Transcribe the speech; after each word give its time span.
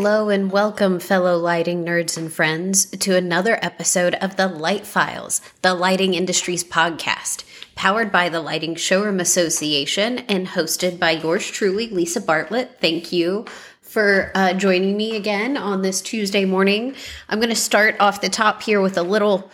Hello 0.00 0.30
and 0.30 0.50
welcome, 0.50 0.98
fellow 0.98 1.36
lighting 1.36 1.84
nerds 1.84 2.16
and 2.16 2.32
friends, 2.32 2.86
to 2.86 3.16
another 3.16 3.58
episode 3.60 4.14
of 4.14 4.36
the 4.36 4.48
Light 4.48 4.86
Files, 4.86 5.42
the 5.60 5.74
lighting 5.74 6.14
industry's 6.14 6.64
podcast, 6.64 7.44
powered 7.74 8.10
by 8.10 8.30
the 8.30 8.40
Lighting 8.40 8.76
Showroom 8.76 9.20
Association 9.20 10.20
and 10.20 10.46
hosted 10.48 10.98
by 10.98 11.10
yours 11.10 11.46
truly, 11.50 11.88
Lisa 11.88 12.22
Bartlett. 12.22 12.80
Thank 12.80 13.12
you 13.12 13.44
for 13.82 14.32
uh, 14.34 14.54
joining 14.54 14.96
me 14.96 15.16
again 15.16 15.58
on 15.58 15.82
this 15.82 16.00
Tuesday 16.00 16.46
morning. 16.46 16.94
I'm 17.28 17.38
going 17.38 17.50
to 17.50 17.54
start 17.54 17.96
off 18.00 18.22
the 18.22 18.30
top 18.30 18.62
here 18.62 18.80
with 18.80 18.96
a 18.96 19.02
little 19.02 19.50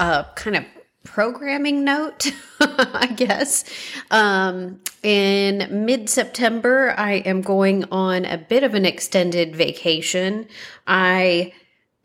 uh, 0.00 0.24
kind 0.34 0.56
of 0.56 0.64
programming 1.04 1.84
note, 1.84 2.32
I 2.60 3.06
guess. 3.06 3.64
Um, 4.10 4.80
in 5.02 5.84
mid 5.84 6.08
September, 6.10 6.94
I 6.96 7.14
am 7.14 7.42
going 7.42 7.84
on 7.92 8.24
a 8.24 8.38
bit 8.38 8.64
of 8.64 8.74
an 8.74 8.84
extended 8.84 9.54
vacation. 9.54 10.48
I 10.86 11.52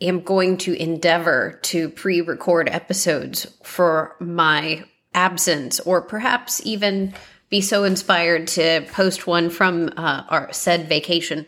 am 0.02 0.22
going 0.22 0.58
to 0.58 0.74
endeavor 0.74 1.60
to 1.64 1.90
pre 1.90 2.22
record 2.22 2.70
episodes 2.70 3.48
for 3.64 4.16
my 4.20 4.86
absence, 5.14 5.80
or 5.80 6.02
perhaps 6.02 6.62
even 6.66 7.14
be 7.50 7.62
so 7.62 7.84
inspired 7.84 8.48
to 8.48 8.86
post 8.92 9.26
one 9.26 9.50
from 9.50 9.92
uh, 9.98 10.24
our 10.30 10.54
said 10.54 10.88
vacation. 10.88 11.48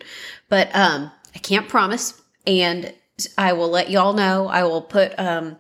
But 0.50 0.76
um, 0.76 1.12
I 1.36 1.40
can't 1.40 1.70
promise, 1.70 2.20
and 2.48 2.94
I 3.38 3.54
will 3.54 3.70
let 3.70 3.92
y'all 3.92 4.14
know. 4.14 4.48
I 4.48 4.64
will 4.64 4.82
put 4.82 5.18
um, 5.20 5.58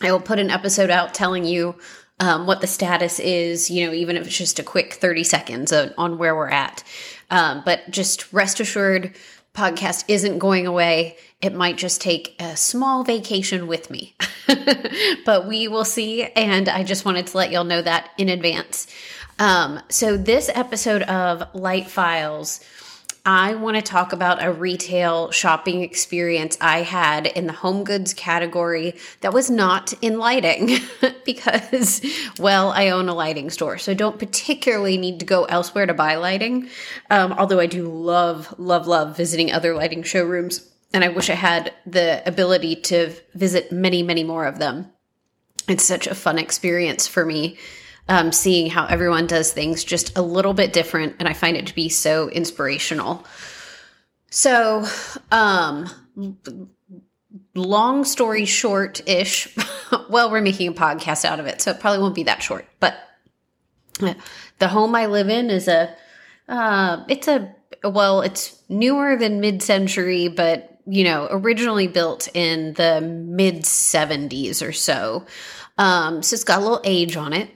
I 0.00 0.12
will 0.12 0.20
put 0.20 0.38
an 0.38 0.50
episode 0.50 0.90
out 0.90 1.14
telling 1.14 1.44
you 1.44 1.76
um, 2.20 2.46
what 2.46 2.60
the 2.60 2.66
status 2.66 3.18
is, 3.18 3.70
you 3.70 3.86
know, 3.86 3.92
even 3.92 4.16
if 4.16 4.26
it's 4.26 4.36
just 4.36 4.58
a 4.58 4.62
quick 4.62 4.94
30 4.94 5.24
seconds 5.24 5.72
on, 5.72 5.92
on 5.98 6.18
where 6.18 6.34
we're 6.34 6.48
at. 6.48 6.82
Um, 7.30 7.62
but 7.64 7.90
just 7.90 8.32
rest 8.32 8.60
assured, 8.60 9.14
podcast 9.54 10.04
isn't 10.08 10.38
going 10.38 10.66
away. 10.66 11.16
It 11.42 11.54
might 11.54 11.76
just 11.76 12.00
take 12.00 12.40
a 12.40 12.56
small 12.56 13.04
vacation 13.04 13.66
with 13.66 13.90
me, 13.90 14.14
but 15.24 15.46
we 15.46 15.68
will 15.68 15.84
see. 15.84 16.24
And 16.24 16.68
I 16.68 16.84
just 16.84 17.04
wanted 17.04 17.26
to 17.28 17.36
let 17.36 17.50
y'all 17.50 17.64
know 17.64 17.82
that 17.82 18.10
in 18.16 18.28
advance. 18.28 18.86
Um, 19.38 19.80
so, 19.90 20.16
this 20.16 20.48
episode 20.54 21.02
of 21.02 21.54
Light 21.54 21.88
Files 21.88 22.60
I 23.26 23.56
want 23.56 23.74
to 23.74 23.82
talk 23.82 24.12
about 24.12 24.40
a 24.40 24.52
retail 24.52 25.32
shopping 25.32 25.82
experience 25.82 26.56
I 26.60 26.82
had 26.82 27.26
in 27.26 27.48
the 27.48 27.52
home 27.52 27.82
goods 27.82 28.14
category 28.14 28.94
that 29.20 29.34
was 29.34 29.50
not 29.50 29.92
in 30.00 30.20
lighting 30.20 30.78
because, 31.24 32.06
well, 32.38 32.70
I 32.70 32.90
own 32.90 33.08
a 33.08 33.14
lighting 33.14 33.50
store. 33.50 33.78
So 33.78 33.90
I 33.90 33.96
don't 33.96 34.20
particularly 34.20 34.96
need 34.96 35.18
to 35.18 35.26
go 35.26 35.44
elsewhere 35.46 35.86
to 35.86 35.92
buy 35.92 36.14
lighting. 36.14 36.68
Um, 37.10 37.32
although 37.32 37.58
I 37.58 37.66
do 37.66 37.88
love, 37.88 38.54
love, 38.58 38.86
love 38.86 39.16
visiting 39.16 39.50
other 39.50 39.74
lighting 39.74 40.04
showrooms. 40.04 40.64
And 40.94 41.02
I 41.02 41.08
wish 41.08 41.28
I 41.28 41.34
had 41.34 41.74
the 41.84 42.22
ability 42.26 42.76
to 42.76 43.12
visit 43.34 43.72
many, 43.72 44.04
many 44.04 44.22
more 44.22 44.46
of 44.46 44.60
them. 44.60 44.92
It's 45.66 45.82
such 45.82 46.06
a 46.06 46.14
fun 46.14 46.38
experience 46.38 47.08
for 47.08 47.26
me 47.26 47.58
um, 48.08 48.32
seeing 48.32 48.70
how 48.70 48.86
everyone 48.86 49.26
does 49.26 49.52
things 49.52 49.84
just 49.84 50.16
a 50.16 50.22
little 50.22 50.54
bit 50.54 50.72
different. 50.72 51.16
And 51.18 51.28
I 51.28 51.32
find 51.32 51.56
it 51.56 51.66
to 51.66 51.74
be 51.74 51.88
so 51.88 52.28
inspirational. 52.28 53.26
So, 54.30 54.86
um, 55.30 55.88
long 57.54 58.04
story 58.04 58.44
short 58.44 59.06
ish, 59.08 59.54
well, 60.10 60.30
we're 60.30 60.40
making 60.40 60.68
a 60.68 60.72
podcast 60.72 61.24
out 61.24 61.40
of 61.40 61.46
it, 61.46 61.60
so 61.60 61.70
it 61.70 61.80
probably 61.80 62.00
won't 62.00 62.14
be 62.14 62.24
that 62.24 62.42
short. 62.42 62.66
But 62.80 62.96
the 64.58 64.68
home 64.68 64.94
I 64.94 65.06
live 65.06 65.28
in 65.28 65.50
is 65.50 65.68
a, 65.68 65.94
uh, 66.48 67.04
it's 67.08 67.28
a, 67.28 67.54
well, 67.82 68.20
it's 68.20 68.60
newer 68.68 69.16
than 69.16 69.40
mid 69.40 69.62
century, 69.62 70.28
but 70.28 70.72
you 70.88 71.02
know, 71.02 71.26
originally 71.30 71.88
built 71.88 72.28
in 72.34 72.74
the 72.74 73.00
mid 73.00 73.62
70s 73.62 74.66
or 74.66 74.72
so. 74.72 75.26
Um, 75.78 76.22
so 76.22 76.34
it's 76.34 76.44
got 76.44 76.60
a 76.60 76.62
little 76.62 76.80
age 76.84 77.16
on 77.16 77.32
it 77.32 77.50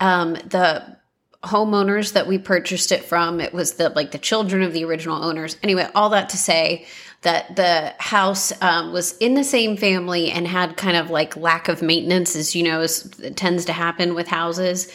um, 0.00 0.34
the 0.34 0.96
homeowners 1.44 2.14
that 2.14 2.26
we 2.26 2.38
purchased 2.38 2.90
it 2.90 3.04
from 3.04 3.40
it 3.40 3.52
was 3.52 3.74
the 3.74 3.90
like 3.90 4.10
the 4.10 4.18
children 4.18 4.62
of 4.62 4.72
the 4.72 4.84
original 4.84 5.22
owners. 5.22 5.56
Anyway 5.62 5.88
all 5.94 6.08
that 6.10 6.30
to 6.30 6.36
say 6.36 6.86
that 7.22 7.56
the 7.56 7.94
house 7.98 8.52
um, 8.62 8.92
was 8.92 9.16
in 9.18 9.34
the 9.34 9.44
same 9.44 9.76
family 9.76 10.30
and 10.30 10.46
had 10.46 10.76
kind 10.76 10.96
of 10.96 11.10
like 11.10 11.36
lack 11.36 11.68
of 11.68 11.82
maintenance 11.82 12.36
as 12.36 12.54
you 12.54 12.62
know 12.62 12.80
as 12.80 13.02
tends 13.36 13.64
to 13.66 13.72
happen 13.72 14.14
with 14.14 14.26
houses. 14.26 14.88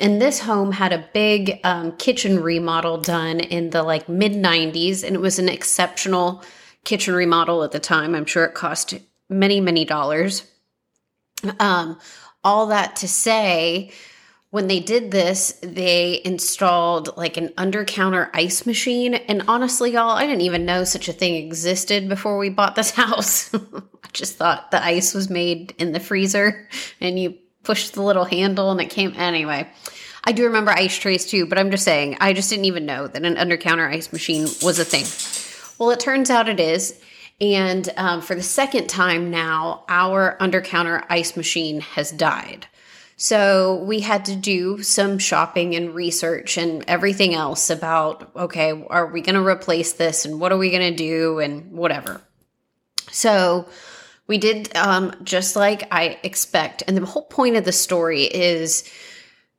And 0.00 0.20
this 0.20 0.40
home 0.40 0.72
had 0.72 0.92
a 0.92 1.08
big 1.12 1.60
um, 1.62 1.92
kitchen 1.92 2.42
remodel 2.42 2.98
done 2.98 3.38
in 3.38 3.70
the 3.70 3.84
like 3.84 4.08
mid 4.08 4.32
90s 4.32 5.04
and 5.04 5.14
it 5.14 5.20
was 5.20 5.38
an 5.38 5.48
exceptional 5.48 6.42
kitchen 6.84 7.14
remodel 7.14 7.62
at 7.62 7.70
the 7.70 7.80
time. 7.80 8.14
I'm 8.14 8.26
sure 8.26 8.44
it 8.44 8.54
cost 8.54 8.94
many 9.28 9.60
many 9.60 9.84
dollars. 9.84 10.44
Um, 11.60 11.98
all 12.42 12.66
that 12.66 12.96
to 12.96 13.08
say 13.08 13.92
when 14.54 14.68
they 14.68 14.78
did 14.78 15.10
this, 15.10 15.58
they 15.62 16.20
installed 16.24 17.16
like 17.16 17.36
an 17.36 17.52
under 17.56 17.84
counter 17.84 18.30
ice 18.32 18.66
machine. 18.66 19.14
And 19.14 19.42
honestly, 19.48 19.90
y'all, 19.90 20.10
I 20.10 20.28
didn't 20.28 20.42
even 20.42 20.64
know 20.64 20.84
such 20.84 21.08
a 21.08 21.12
thing 21.12 21.34
existed 21.34 22.08
before 22.08 22.38
we 22.38 22.50
bought 22.50 22.76
this 22.76 22.90
house. 23.02 23.52
I 23.52 23.58
just 24.12 24.36
thought 24.36 24.70
the 24.70 24.80
ice 24.80 25.12
was 25.12 25.28
made 25.28 25.74
in 25.78 25.90
the 25.90 25.98
freezer 25.98 26.68
and 27.00 27.18
you 27.18 27.34
pushed 27.64 27.94
the 27.94 28.02
little 28.02 28.24
handle 28.24 28.70
and 28.70 28.80
it 28.80 28.90
came. 28.90 29.12
Anyway, 29.16 29.68
I 30.22 30.30
do 30.30 30.44
remember 30.44 30.70
ice 30.70 30.96
trays 30.96 31.26
too, 31.26 31.46
but 31.46 31.58
I'm 31.58 31.72
just 31.72 31.82
saying, 31.82 32.18
I 32.20 32.32
just 32.32 32.48
didn't 32.48 32.66
even 32.66 32.86
know 32.86 33.08
that 33.08 33.24
an 33.24 33.36
under 33.36 33.56
counter 33.56 33.88
ice 33.88 34.12
machine 34.12 34.46
was 34.62 34.78
a 34.78 34.84
thing. 34.84 35.06
Well, 35.80 35.90
it 35.90 35.98
turns 35.98 36.30
out 36.30 36.48
it 36.48 36.60
is. 36.60 37.00
And 37.40 37.92
um, 37.96 38.20
for 38.20 38.36
the 38.36 38.42
second 38.44 38.86
time 38.86 39.32
now, 39.32 39.82
our 39.88 40.36
under 40.38 40.60
counter 40.60 41.02
ice 41.10 41.36
machine 41.36 41.80
has 41.80 42.12
died. 42.12 42.68
So 43.16 43.82
we 43.84 44.00
had 44.00 44.24
to 44.24 44.36
do 44.36 44.82
some 44.82 45.18
shopping 45.18 45.76
and 45.76 45.94
research 45.94 46.58
and 46.58 46.84
everything 46.88 47.34
else 47.34 47.70
about 47.70 48.34
okay, 48.34 48.84
are 48.90 49.06
we 49.06 49.20
going 49.20 49.36
to 49.36 49.46
replace 49.46 49.92
this 49.92 50.24
and 50.24 50.40
what 50.40 50.52
are 50.52 50.58
we 50.58 50.70
going 50.70 50.92
to 50.92 50.96
do 50.96 51.38
and 51.38 51.70
whatever. 51.72 52.20
So 53.10 53.68
we 54.26 54.38
did 54.38 54.74
um, 54.76 55.14
just 55.22 55.54
like 55.54 55.86
I 55.92 56.18
expect. 56.22 56.82
And 56.88 56.96
the 56.96 57.06
whole 57.06 57.26
point 57.26 57.56
of 57.56 57.64
the 57.64 57.72
story 57.72 58.22
is 58.22 58.90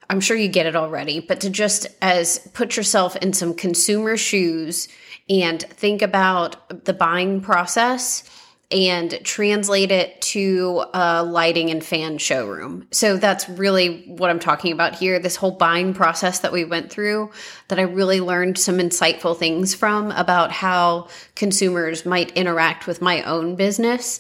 I'm 0.10 0.20
sure 0.20 0.38
you 0.38 0.50
get 0.50 0.66
it 0.66 0.76
already, 0.76 1.20
but 1.20 1.42
to 1.42 1.50
just 1.50 1.88
as 2.02 2.40
put 2.54 2.78
yourself 2.78 3.16
in 3.18 3.34
some 3.34 3.54
consumer 3.54 4.18
shoes 4.18 4.88
and 5.30 5.62
think 5.62 6.02
about 6.02 6.86
the 6.86 6.94
buying 6.94 7.42
process 7.42 8.24
and 8.72 9.20
translate 9.24 9.92
it 9.92 10.20
to 10.22 10.84
a 10.94 11.24
lighting 11.24 11.70
and 11.70 11.84
fan 11.84 12.18
showroom. 12.18 12.88
So 12.92 13.18
that's 13.18 13.48
really 13.48 14.04
what 14.08 14.30
I'm 14.30 14.40
talking 14.40 14.72
about 14.72 14.96
here. 14.96 15.20
This 15.20 15.36
whole 15.36 15.52
buying 15.52 15.94
process 15.94 16.40
that 16.40 16.52
we 16.52 16.66
went 16.66 16.92
through, 16.92 17.32
that 17.68 17.80
I 17.80 17.84
really 17.84 18.22
learned 18.22 18.58
some 18.58 18.78
insightful 18.80 19.38
things 19.38 19.76
from 19.76 20.12
about 20.12 20.52
how 20.52 21.10
consumers 21.36 22.06
might 22.06 22.32
interact 22.32 22.88
with 22.88 23.02
my 23.02 23.22
own 23.24 23.56
business. 23.56 24.20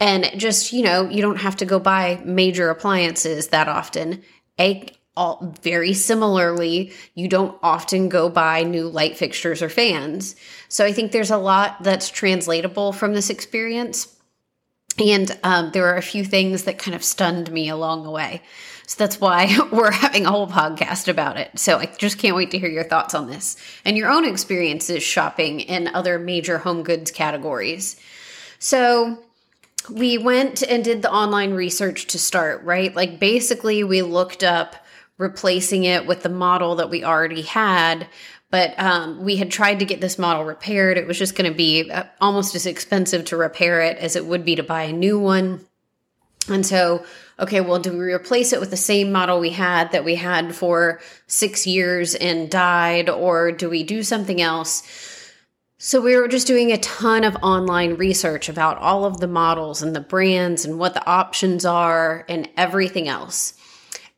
And 0.00 0.30
just, 0.36 0.72
you 0.72 0.82
know, 0.82 1.08
you 1.08 1.22
don't 1.22 1.36
have 1.36 1.56
to 1.56 1.64
go 1.64 1.78
buy 1.78 2.20
major 2.24 2.70
appliances 2.70 3.48
that 3.48 3.68
often. 3.68 4.22
A, 4.60 4.86
all 5.18 5.54
very 5.62 5.92
similarly, 5.92 6.92
you 7.14 7.28
don't 7.28 7.58
often 7.62 8.08
go 8.08 8.28
buy 8.28 8.62
new 8.62 8.88
light 8.88 9.16
fixtures 9.16 9.62
or 9.62 9.68
fans. 9.68 10.36
So 10.68 10.84
I 10.84 10.92
think 10.92 11.10
there's 11.10 11.32
a 11.32 11.36
lot 11.36 11.82
that's 11.82 12.08
translatable 12.08 12.92
from 12.92 13.14
this 13.14 13.28
experience. 13.28 14.14
And 14.98 15.36
um, 15.42 15.70
there 15.72 15.86
are 15.86 15.96
a 15.96 16.02
few 16.02 16.24
things 16.24 16.64
that 16.64 16.78
kind 16.78 16.94
of 16.94 17.02
stunned 17.02 17.50
me 17.50 17.68
along 17.68 18.04
the 18.04 18.10
way. 18.10 18.42
So 18.86 18.96
that's 18.98 19.20
why 19.20 19.58
we're 19.72 19.90
having 19.90 20.24
a 20.24 20.30
whole 20.30 20.46
podcast 20.48 21.08
about 21.08 21.36
it. 21.36 21.58
So 21.58 21.78
I 21.78 21.86
just 21.98 22.18
can't 22.18 22.36
wait 22.36 22.52
to 22.52 22.58
hear 22.58 22.70
your 22.70 22.84
thoughts 22.84 23.14
on 23.14 23.28
this 23.28 23.56
and 23.84 23.96
your 23.96 24.10
own 24.10 24.24
experiences 24.24 25.02
shopping 25.02 25.60
in 25.60 25.88
other 25.88 26.18
major 26.18 26.58
home 26.58 26.84
goods 26.84 27.10
categories. 27.10 28.00
So 28.60 29.18
we 29.90 30.16
went 30.16 30.62
and 30.62 30.84
did 30.84 31.02
the 31.02 31.12
online 31.12 31.54
research 31.54 32.06
to 32.08 32.18
start, 32.18 32.62
right? 32.64 32.94
Like 32.94 33.18
basically, 33.18 33.84
we 33.84 34.02
looked 34.02 34.44
up 34.44 34.76
replacing 35.18 35.84
it 35.84 36.06
with 36.06 36.22
the 36.22 36.28
model 36.28 36.76
that 36.76 36.90
we 36.90 37.04
already 37.04 37.42
had. 37.42 38.08
But 38.50 38.78
um, 38.78 39.22
we 39.22 39.36
had 39.36 39.50
tried 39.50 39.80
to 39.80 39.84
get 39.84 40.00
this 40.00 40.18
model 40.18 40.44
repaired. 40.44 40.96
It 40.96 41.06
was 41.06 41.18
just 41.18 41.36
going 41.36 41.50
to 41.50 41.56
be 41.56 41.90
uh, 41.90 42.04
almost 42.20 42.54
as 42.54 42.64
expensive 42.64 43.26
to 43.26 43.36
repair 43.36 43.82
it 43.82 43.98
as 43.98 44.16
it 44.16 44.24
would 44.24 44.44
be 44.44 44.56
to 44.56 44.62
buy 44.62 44.84
a 44.84 44.92
new 44.92 45.18
one. 45.18 45.66
And 46.48 46.64
so, 46.64 47.04
okay, 47.38 47.60
well, 47.60 47.78
do 47.78 47.92
we 47.92 48.12
replace 48.12 48.54
it 48.54 48.60
with 48.60 48.70
the 48.70 48.76
same 48.76 49.12
model 49.12 49.38
we 49.38 49.50
had 49.50 49.92
that 49.92 50.04
we 50.04 50.14
had 50.14 50.54
for 50.54 51.00
six 51.26 51.66
years 51.66 52.14
and 52.14 52.50
died, 52.50 53.10
or 53.10 53.52
do 53.52 53.68
we 53.68 53.82
do 53.82 54.02
something 54.02 54.40
else? 54.40 54.82
So 55.76 56.00
we 56.00 56.16
were 56.16 56.26
just 56.26 56.46
doing 56.46 56.72
a 56.72 56.78
ton 56.78 57.22
of 57.22 57.36
online 57.36 57.94
research 57.94 58.48
about 58.48 58.78
all 58.78 59.04
of 59.04 59.20
the 59.20 59.28
models 59.28 59.82
and 59.82 59.94
the 59.94 60.00
brands 60.00 60.64
and 60.64 60.78
what 60.78 60.94
the 60.94 61.06
options 61.06 61.66
are 61.66 62.24
and 62.28 62.48
everything 62.56 63.08
else. 63.08 63.57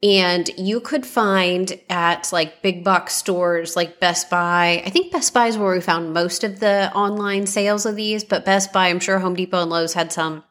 And 0.02 0.48
you 0.56 0.80
could 0.80 1.04
find 1.04 1.78
at 1.90 2.32
like 2.32 2.62
big 2.62 2.84
box 2.84 3.12
stores 3.14 3.76
like 3.76 4.00
Best 4.00 4.30
Buy. 4.30 4.82
I 4.84 4.88
think 4.88 5.12
Best 5.12 5.34
Buy 5.34 5.48
is 5.48 5.58
where 5.58 5.74
we 5.74 5.80
found 5.82 6.14
most 6.14 6.42
of 6.42 6.58
the 6.58 6.90
online 6.94 7.46
sales 7.46 7.84
of 7.84 7.96
these, 7.96 8.24
but 8.24 8.46
Best 8.46 8.72
Buy, 8.72 8.88
I'm 8.88 9.00
sure 9.00 9.18
Home 9.18 9.34
Depot 9.34 9.60
and 9.60 9.70
Lowe's 9.70 9.92
had 9.92 10.10
some. 10.10 10.42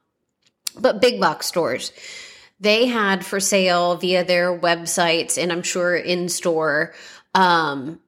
But 0.80 1.02
big 1.02 1.20
box 1.20 1.48
stores, 1.48 1.92
they 2.60 2.86
had 2.86 3.26
for 3.26 3.40
sale 3.40 3.96
via 3.96 4.24
their 4.24 4.58
websites 4.58 5.42
and 5.42 5.52
I'm 5.52 5.64
sure 5.64 5.96
in 5.96 6.30
store, 6.30 6.94
um, 7.34 8.00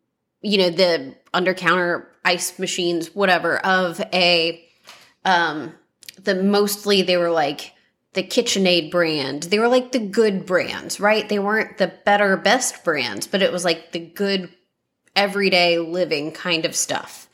you 0.41 0.59
know, 0.59 0.69
the 0.69 1.15
under 1.33 1.55
counter 1.55 2.07
ice 2.23 2.59
machines, 2.59 3.15
whatever, 3.15 3.57
of 3.65 3.99
a, 4.13 4.63
um, 5.25 5.73
the 6.23 6.35
mostly 6.35 7.01
they 7.01 7.17
were 7.17 7.31
like 7.31 7.73
the 8.13 8.23
KitchenAid 8.23 8.91
brand. 8.91 9.43
They 9.43 9.59
were 9.59 9.67
like 9.67 9.91
the 9.91 9.99
good 9.99 10.45
brands, 10.45 10.99
right? 10.99 11.27
They 11.27 11.39
weren't 11.39 11.77
the 11.77 11.93
better, 12.05 12.35
best 12.37 12.83
brands, 12.83 13.27
but 13.27 13.41
it 13.41 13.51
was 13.51 13.63
like 13.63 13.91
the 13.91 13.99
good 13.99 14.49
everyday 15.15 15.77
living 15.79 16.31
kind 16.31 16.65
of 16.65 16.75
stuff. 16.75 17.27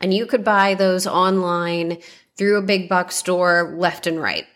And 0.00 0.12
you 0.12 0.26
could 0.26 0.44
buy 0.44 0.74
those 0.74 1.06
online 1.06 1.98
through 2.36 2.58
a 2.58 2.62
big 2.62 2.88
box 2.88 3.14
store 3.14 3.74
left 3.76 4.06
and 4.06 4.20
right. 4.20 4.46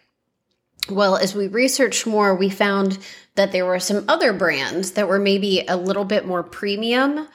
Well, 0.91 1.17
as 1.17 1.35
we 1.35 1.49
researched 1.49 2.07
more, 2.07 2.35
we 2.35 2.51
found 2.51 2.99
that 3.35 3.53
there 3.53 3.67
were 3.67 3.79
some 3.79 4.05
other 4.09 4.33
brands 4.33 4.93
that 4.93 5.07
were 5.09 5.19
maybe 5.19 5.65
a 5.69 5.77
little 5.77 6.05
bit 6.05 6.27
more 6.27 6.43
premium 6.43 7.29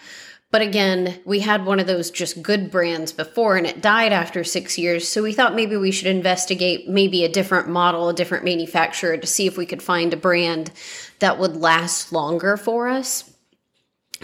but 0.54 0.62
again, 0.62 1.20
we 1.26 1.40
had 1.40 1.66
one 1.66 1.80
of 1.80 1.88
those 1.88 2.12
just 2.12 2.44
good 2.44 2.70
brands 2.70 3.12
before 3.12 3.58
and 3.58 3.66
it 3.66 3.82
died 3.82 4.14
after 4.14 4.44
six 4.44 4.78
years. 4.78 5.08
So 5.08 5.24
we 5.24 5.34
thought 5.34 5.56
maybe 5.56 5.78
we 5.78 5.90
should 5.90 6.06
investigate 6.06 6.88
maybe 6.88 7.26
a 7.26 7.28
different 7.28 7.70
model, 7.70 8.08
a 8.08 8.14
different 8.14 8.46
manufacturer 8.46 9.18
to 9.18 9.26
see 9.26 9.48
if 9.48 9.58
we 9.58 9.66
could 9.66 9.82
find 9.82 10.14
a 10.14 10.18
brand 10.18 10.70
that 11.18 11.40
would 11.40 11.58
last 11.58 12.14
longer 12.14 12.56
for 12.56 12.88
us. 12.88 13.34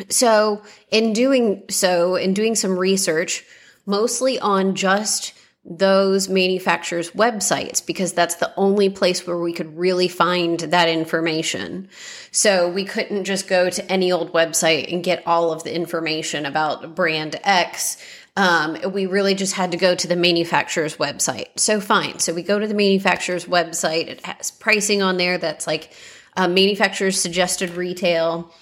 So, 0.09 0.61
in 0.91 1.13
doing 1.13 1.63
so, 1.71 2.15
in 2.15 2.35
doing 2.35 2.53
some 2.53 2.77
research, 2.77 3.43
mostly 3.87 4.39
on 4.39 4.75
just 4.75 5.33
those 5.65 6.29
manufacturers' 6.29 7.11
websites 7.11 7.85
because 7.85 8.13
that's 8.13 8.35
the 8.35 8.51
only 8.55 8.89
place 8.89 9.27
where 9.27 9.37
we 9.37 9.53
could 9.53 9.77
really 9.77 10.07
find 10.07 10.59
that 10.59 10.87
information. 10.87 11.89
So 12.31 12.69
we 12.69 12.85
couldn't 12.85 13.25
just 13.25 13.47
go 13.47 13.69
to 13.69 13.91
any 13.91 14.11
old 14.11 14.31
website 14.31 14.91
and 14.91 15.03
get 15.03 15.25
all 15.27 15.51
of 15.51 15.63
the 15.63 15.75
information 15.75 16.45
about 16.45 16.95
brand 16.95 17.39
X. 17.43 17.97
Um, 18.37 18.77
we 18.93 19.05
really 19.05 19.35
just 19.35 19.53
had 19.53 19.71
to 19.71 19.77
go 19.77 19.95
to 19.95 20.07
the 20.07 20.15
manufacturer's 20.15 20.95
website. 20.95 21.59
So 21.59 21.81
fine. 21.81 22.19
So 22.19 22.33
we 22.33 22.41
go 22.41 22.57
to 22.57 22.67
the 22.67 22.73
manufacturer's 22.73 23.45
website. 23.45 24.07
It 24.07 24.25
has 24.25 24.51
pricing 24.51 25.01
on 25.01 25.17
there 25.17 25.37
that's 25.37 25.67
like 25.67 25.91
uh, 26.37 26.47
manufacturer's 26.47 27.19
suggested 27.19 27.71
retail. 27.71 28.53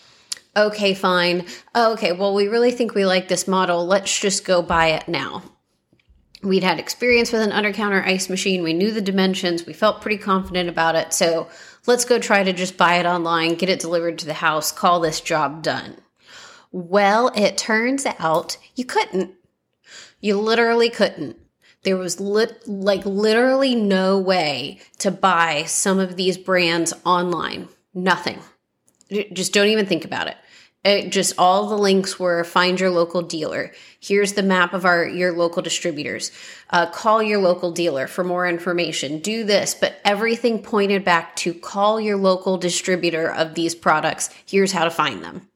Okay, 0.56 0.96
fine. 0.96 1.46
Okay, 1.76 2.12
well, 2.12 2.34
we 2.34 2.48
really 2.48 2.72
think 2.72 2.96
we 2.96 3.06
like 3.06 3.28
this 3.28 3.48
model. 3.48 3.86
Let's 3.86 4.20
just 4.20 4.44
go 4.44 4.64
buy 4.64 4.88
it 4.88 5.08
now. 5.08 5.44
We'd 6.44 6.64
had 6.64 6.80
experience 6.80 7.32
with 7.32 7.42
an 7.42 7.52
undercounter 7.52 8.06
ice 8.06 8.30
machine. 8.30 8.64
We 8.64 8.74
knew 8.74 8.92
the 8.92 9.02
dimensions. 9.02 9.66
We 9.66 9.74
felt 9.74 10.02
pretty 10.02 10.18
confident 10.18 10.70
about 10.70 10.96
it. 10.96 11.14
So 11.14 11.48
let's 11.88 12.06
go 12.06 12.20
try 12.20 12.44
to 12.44 12.54
just 12.54 12.78
buy 12.78 12.96
it 12.96 13.06
online, 13.06 13.56
get 13.56 13.70
it 13.70 13.80
delivered 13.80 14.20
to 14.20 14.26
the 14.26 14.36
house, 14.36 14.72
call 14.72 15.00
this 15.00 15.20
job 15.20 15.64
done. 15.64 15.96
Well, 16.72 17.32
it 17.36 17.58
turns 17.58 18.06
out 18.20 18.58
you 18.76 18.86
couldn't. 18.86 19.34
You 20.20 20.40
literally 20.40 20.90
couldn't. 20.90 21.38
There 21.84 21.98
was 21.98 22.20
lit, 22.20 22.68
like 22.68 23.06
literally 23.06 23.74
no 23.74 24.20
way 24.20 24.80
to 25.00 25.10
buy 25.10 25.64
some 25.66 26.00
of 26.00 26.18
these 26.18 26.38
brands 26.38 26.94
online. 27.06 27.70
Nothing. 27.94 28.40
Just 29.32 29.54
don't 29.54 29.68
even 29.68 29.86
think 29.86 30.04
about 30.04 30.28
it. 30.28 30.36
It 30.88 31.10
just 31.12 31.34
all 31.38 31.68
the 31.68 31.78
links 31.78 32.18
were 32.18 32.46
find 32.46 32.80
your 32.80 32.92
local 32.92 33.22
dealer. 33.22 33.74
Here's 34.00 34.34
the 34.34 34.44
map 34.44 34.74
of 34.74 34.86
our 34.86 35.06
your 35.06 35.34
local 35.34 35.62
distributors. 35.62 36.32
Uh, 36.70 36.86
call 36.86 37.22
your 37.22 37.40
local 37.40 37.72
dealer 37.72 38.08
for 38.08 38.24
more 38.24 38.48
information. 38.48 39.20
Do 39.20 39.44
this, 39.44 39.76
but 39.76 40.00
everything 40.06 40.64
pointed 40.64 41.04
back 41.04 41.36
to 41.38 41.54
call 41.54 42.00
your 42.00 42.16
local 42.16 42.58
distributor 42.58 43.30
of 43.30 43.54
these 43.54 43.76
products. 43.76 44.30
Here's 44.46 44.72
how 44.72 44.86
to 44.86 44.90
find 44.90 45.22
them. 45.22 45.50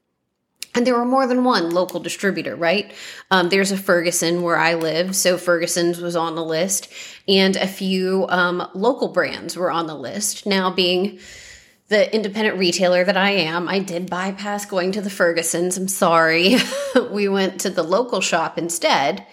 And 0.75 0.85
there 0.85 0.97
were 0.97 1.05
more 1.05 1.27
than 1.27 1.45
one 1.45 1.71
local 1.71 2.01
distributor, 2.01 2.55
right? 2.55 2.93
Um, 3.29 3.47
there's 3.47 3.71
a 3.71 3.77
Ferguson 3.77 4.41
where 4.41 4.57
I 4.57 4.73
live, 4.73 5.15
so 5.15 5.37
Ferguson's 5.37 5.99
was 6.01 6.15
on 6.15 6.35
the 6.35 6.45
list, 6.45 6.89
and 7.27 7.55
a 7.55 7.67
few 7.67 8.25
um, 8.29 8.67
local 8.73 9.09
brands 9.09 9.55
were 9.57 9.71
on 9.71 9.87
the 9.87 9.95
list. 9.95 10.45
Now, 10.45 10.71
being 10.71 11.19
the 11.91 12.15
independent 12.15 12.57
retailer 12.57 13.03
that 13.03 13.17
I 13.17 13.31
am, 13.31 13.67
I 13.67 13.79
did 13.79 14.09
bypass 14.09 14.65
going 14.65 14.93
to 14.93 15.01
the 15.01 15.09
Fergusons. 15.09 15.77
I'm 15.77 15.89
sorry. 15.89 16.55
we 17.11 17.27
went 17.27 17.59
to 17.61 17.69
the 17.69 17.83
local 17.83 18.21
shop 18.21 18.57
instead. 18.57 19.27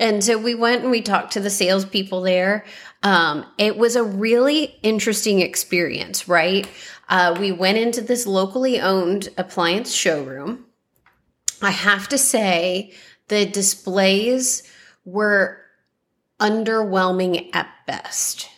And 0.00 0.22
so 0.24 0.36
we 0.36 0.56
went 0.56 0.82
and 0.82 0.90
we 0.90 1.02
talked 1.02 1.34
to 1.34 1.40
the 1.40 1.50
salespeople 1.50 2.22
there. 2.22 2.64
Um, 3.04 3.46
it 3.58 3.76
was 3.76 3.94
a 3.94 4.02
really 4.02 4.74
interesting 4.82 5.38
experience, 5.38 6.26
right? 6.26 6.68
Uh, 7.08 7.36
we 7.38 7.52
went 7.52 7.78
into 7.78 8.00
this 8.00 8.26
locally 8.26 8.80
owned 8.80 9.28
appliance 9.38 9.94
showroom. 9.94 10.64
I 11.62 11.70
have 11.70 12.08
to 12.08 12.18
say, 12.18 12.92
the 13.28 13.46
displays 13.46 14.64
were 15.04 15.60
underwhelming 16.40 17.54
at 17.54 17.68
best. 17.86 18.50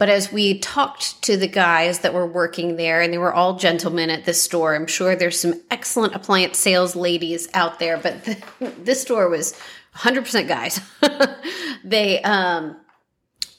But 0.00 0.08
as 0.08 0.32
we 0.32 0.58
talked 0.58 1.20
to 1.24 1.36
the 1.36 1.46
guys 1.46 1.98
that 1.98 2.14
were 2.14 2.26
working 2.26 2.76
there, 2.76 3.02
and 3.02 3.12
they 3.12 3.18
were 3.18 3.34
all 3.34 3.56
gentlemen 3.58 4.08
at 4.08 4.24
this 4.24 4.42
store, 4.42 4.74
I'm 4.74 4.86
sure 4.86 5.14
there's 5.14 5.38
some 5.38 5.60
excellent 5.70 6.14
appliance 6.14 6.56
sales 6.56 6.96
ladies 6.96 7.50
out 7.52 7.78
there, 7.78 7.98
but 7.98 8.38
this 8.82 9.02
store 9.02 9.28
was 9.28 9.54
100% 9.96 10.48
guys. 10.48 10.80
they, 11.84 12.22
um, 12.22 12.78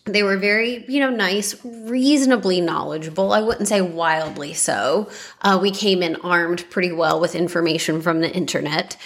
they 0.05 0.23
were 0.23 0.38
very, 0.38 0.83
you 0.88 0.99
know, 0.99 1.11
nice, 1.11 1.63
reasonably 1.63 2.59
knowledgeable. 2.59 3.33
I 3.33 3.41
wouldn't 3.41 3.67
say 3.67 3.81
wildly 3.81 4.55
so. 4.55 5.11
Uh, 5.43 5.59
we 5.61 5.69
came 5.69 6.01
in 6.01 6.15
armed 6.15 6.67
pretty 6.71 6.91
well 6.91 7.19
with 7.19 7.35
information 7.35 8.01
from 8.01 8.19
the 8.19 8.31
internet. 8.31 8.97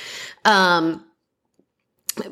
Um, 0.46 1.04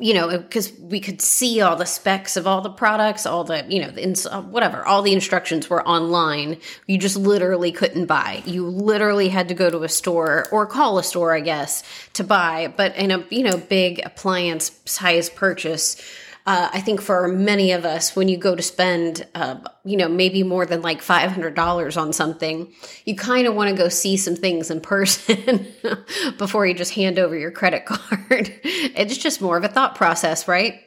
you 0.00 0.14
know, 0.14 0.38
because 0.38 0.72
we 0.78 1.00
could 1.00 1.20
see 1.20 1.60
all 1.60 1.76
the 1.76 1.84
specs 1.84 2.36
of 2.36 2.46
all 2.46 2.62
the 2.62 2.70
products, 2.70 3.26
all 3.26 3.44
the, 3.44 3.66
you 3.68 3.82
know, 3.82 3.90
the 3.90 4.02
ins- 4.02 4.26
uh, 4.26 4.42
whatever, 4.42 4.84
all 4.84 5.02
the 5.02 5.12
instructions 5.12 5.68
were 5.68 5.86
online. 5.86 6.58
You 6.86 6.98
just 6.98 7.16
literally 7.16 7.70
couldn't 7.70 8.06
buy. 8.06 8.42
You 8.46 8.66
literally 8.66 9.28
had 9.28 9.48
to 9.48 9.54
go 9.54 9.68
to 9.68 9.82
a 9.82 9.88
store 9.88 10.46
or 10.50 10.66
call 10.66 10.98
a 10.98 11.02
store, 11.02 11.34
I 11.34 11.40
guess, 11.40 11.82
to 12.14 12.24
buy. 12.24 12.72
But 12.74 12.96
in 12.96 13.10
a, 13.10 13.24
you 13.30 13.42
know, 13.42 13.58
big 13.58 14.00
appliance 14.04 14.72
size 14.86 15.28
purchase, 15.28 16.00
uh, 16.46 16.68
I 16.72 16.80
think 16.80 17.00
for 17.00 17.26
many 17.26 17.72
of 17.72 17.86
us, 17.86 18.14
when 18.14 18.28
you 18.28 18.36
go 18.36 18.54
to 18.54 18.62
spend, 18.62 19.26
uh, 19.34 19.56
you 19.84 19.96
know, 19.96 20.08
maybe 20.08 20.42
more 20.42 20.66
than 20.66 20.82
like 20.82 21.00
$500 21.00 21.96
on 22.00 22.12
something, 22.12 22.70
you 23.06 23.16
kind 23.16 23.46
of 23.46 23.54
want 23.54 23.70
to 23.70 23.76
go 23.76 23.88
see 23.88 24.18
some 24.18 24.36
things 24.36 24.70
in 24.70 24.82
person 24.82 25.66
before 26.38 26.66
you 26.66 26.74
just 26.74 26.92
hand 26.92 27.18
over 27.18 27.34
your 27.36 27.50
credit 27.50 27.86
card. 27.86 28.52
it's 28.62 29.16
just 29.16 29.40
more 29.40 29.56
of 29.56 29.64
a 29.64 29.68
thought 29.68 29.94
process, 29.94 30.46
right? 30.46 30.82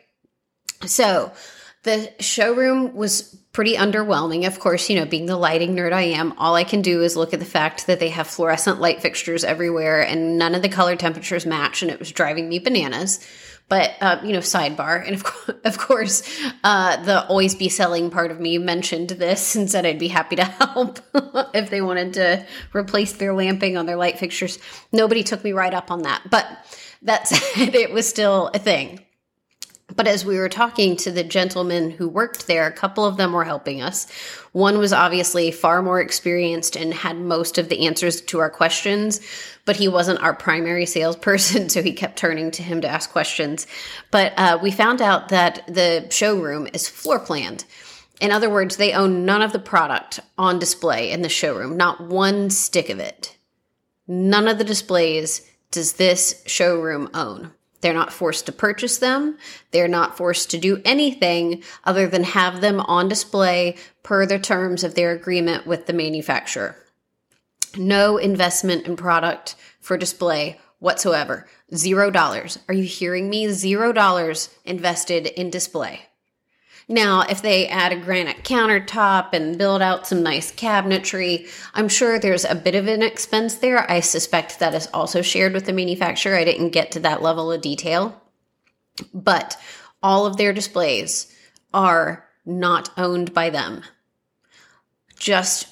So 0.86 1.32
the 1.82 2.14
showroom 2.20 2.94
was 2.94 3.36
pretty 3.52 3.76
underwhelming. 3.76 4.46
Of 4.46 4.60
course, 4.60 4.88
you 4.92 5.00
know, 5.00 5.06
being 5.06 5.26
the 5.26 5.38
lighting 5.38 5.76
nerd 5.76 5.92
I 5.92 6.04
am, 6.04 6.34
all 6.38 6.54
I 6.54 6.66
can 6.66 6.84
do 6.84 7.02
is 7.02 7.16
look 7.16 7.34
at 7.34 7.40
the 7.40 7.46
fact 7.46 7.88
that 7.88 8.00
they 8.00 8.10
have 8.10 8.28
fluorescent 8.28 8.80
light 8.80 9.02
fixtures 9.02 9.44
everywhere 9.44 10.04
and 10.04 10.38
none 10.38 10.54
of 10.54 10.62
the 10.62 10.70
color 10.70 10.96
temperatures 10.96 11.48
match, 11.48 11.82
and 11.82 11.90
it 11.90 11.98
was 11.98 12.12
driving 12.12 12.48
me 12.48 12.60
bananas. 12.60 13.26
But 13.70 13.96
uh, 14.00 14.22
you 14.24 14.32
know, 14.32 14.40
sidebar, 14.40 15.06
and 15.06 15.16
of, 15.16 15.24
co- 15.24 15.54
of 15.66 15.78
course, 15.78 16.24
uh, 16.64 17.04
the 17.04 17.26
always 17.28 17.54
be 17.54 17.68
selling 17.70 18.10
part 18.10 18.32
of 18.32 18.40
me 18.40 18.58
mentioned 18.58 19.10
this 19.10 19.56
and 19.58 19.70
said 19.70 19.86
I'd 19.86 20.00
be 20.00 20.08
happy 20.08 20.38
to 20.38 20.46
help 20.46 21.00
if 21.54 21.70
they 21.70 21.82
wanted 21.82 22.14
to 22.14 22.46
replace 22.74 23.14
their 23.14 23.34
lamping 23.34 23.78
on 23.78 23.86
their 23.86 23.98
light 23.98 24.20
fixtures. 24.20 24.60
Nobody 24.92 25.24
took 25.24 25.44
me 25.44 25.52
right 25.52 25.74
up 25.74 25.92
on 25.92 26.04
that, 26.04 26.24
but 26.30 26.48
that 27.02 27.28
said, 27.28 27.76
it 27.76 27.92
was 27.92 28.08
still 28.08 28.50
a 28.54 28.60
thing. 28.60 29.02
But 29.98 30.08
as 30.08 30.24
we 30.24 30.38
were 30.38 30.48
talking 30.48 30.96
to 30.98 31.12
the 31.12 31.24
gentlemen 31.24 31.90
who 31.90 32.08
worked 32.08 32.46
there, 32.46 32.68
a 32.68 32.72
couple 32.72 33.04
of 33.04 33.18
them 33.18 33.34
were 33.34 33.44
helping 33.44 33.82
us. 33.82 34.10
One 34.52 34.78
was 34.78 34.94
obviously 34.94 35.50
far 35.50 35.82
more 35.82 36.00
experienced 36.00 36.76
and 36.76 36.94
had 36.94 37.18
most 37.18 37.58
of 37.58 37.68
the 37.68 37.88
answers 37.88 38.22
to 38.22 38.38
our 38.38 38.52
questions, 38.52 39.20
but 39.66 39.76
he 39.76 39.88
wasn't 39.88 40.22
our 40.22 40.36
primary 40.36 40.86
salesperson, 40.86 41.68
so 41.70 41.82
he 41.82 41.94
kept 41.94 42.16
turning 42.16 42.52
to 42.52 42.62
him 42.62 42.80
to 42.82 42.88
ask 42.88 43.10
questions. 43.10 43.66
But 44.12 44.34
uh, 44.38 44.60
we 44.62 44.70
found 44.70 45.02
out 45.02 45.30
that 45.30 45.66
the 45.68 46.08
showroom 46.12 46.68
is 46.74 46.88
floor 46.88 47.20
planned. 47.20 47.66
In 48.22 48.32
other 48.32 48.52
words, 48.52 48.78
they 48.78 48.94
own 48.94 49.26
none 49.26 49.42
of 49.42 49.52
the 49.52 49.60
product 49.60 50.20
on 50.38 50.60
display 50.60 51.10
in 51.10 51.24
the 51.24 51.30
showroom, 51.30 51.76
not 51.76 52.02
one 52.02 52.52
stick 52.52 52.90
of 52.90 53.00
it. 53.00 53.36
None 54.08 54.48
of 54.48 54.60
the 54.60 54.64
displays 54.64 55.42
does 55.72 55.94
this 55.94 56.44
showroom 56.46 57.10
own. 57.16 57.52
They're 57.82 57.94
not 57.94 58.14
forced 58.14 58.46
to 58.48 58.52
purchase 58.52 58.98
them. 58.98 59.38
They're 59.72 59.88
not 59.88 60.18
forced 60.18 60.50
to 60.52 60.58
do 60.58 60.82
anything 60.84 61.64
other 61.84 62.08
than 62.08 62.24
have 62.24 62.62
them 62.62 62.80
on 62.80 63.08
display 63.08 63.76
per 64.04 64.26
the 64.26 64.40
terms 64.40 64.84
of 64.84 64.96
their 64.96 65.12
agreement 65.12 65.68
with 65.68 65.86
the 65.86 65.94
manufacturer. 65.94 66.76
No 67.78 68.18
investment 68.18 68.88
in 68.88 68.96
product 68.96 69.56
for 69.80 69.98
display 69.98 70.60
whatsoever. 70.80 71.48
Zero 71.76 72.10
dollars. 72.10 72.60
Are 72.68 72.74
you 72.74 72.84
hearing 72.84 73.30
me? 73.30 73.50
Zero 73.50 73.92
dollars 73.92 74.50
invested 74.66 75.28
in 75.28 75.50
display. 75.50 76.08
Now, 76.90 77.22
if 77.22 77.42
they 77.42 77.68
add 77.68 77.92
a 77.92 77.98
granite 77.98 78.44
countertop 78.44 79.34
and 79.34 79.58
build 79.58 79.82
out 79.82 80.08
some 80.08 80.24
nice 80.24 80.54
cabinetry, 80.54 81.50
I'm 81.74 81.90
sure 81.90 82.18
there's 82.18 82.46
a 82.46 82.56
bit 82.56 82.76
of 82.76 82.88
an 82.88 83.02
expense 83.02 83.56
there. 83.56 83.90
I 83.92 84.00
suspect 84.00 84.60
that 84.60 84.74
is 84.74 84.88
also 84.94 85.22
shared 85.22 85.54
with 85.54 85.66
the 85.66 85.74
manufacturer. 85.74 86.38
I 86.38 86.46
didn't 86.46 86.70
get 86.70 86.92
to 86.92 87.02
that 87.02 87.22
level 87.22 87.52
of 87.52 87.62
detail. 87.62 88.22
But 89.14 89.58
all 90.02 90.26
of 90.26 90.38
their 90.38 90.54
displays 90.54 91.34
are 91.74 92.26
not 92.46 92.90
owned 92.98 93.34
by 93.34 93.50
them. 93.50 93.84
Just 95.20 95.68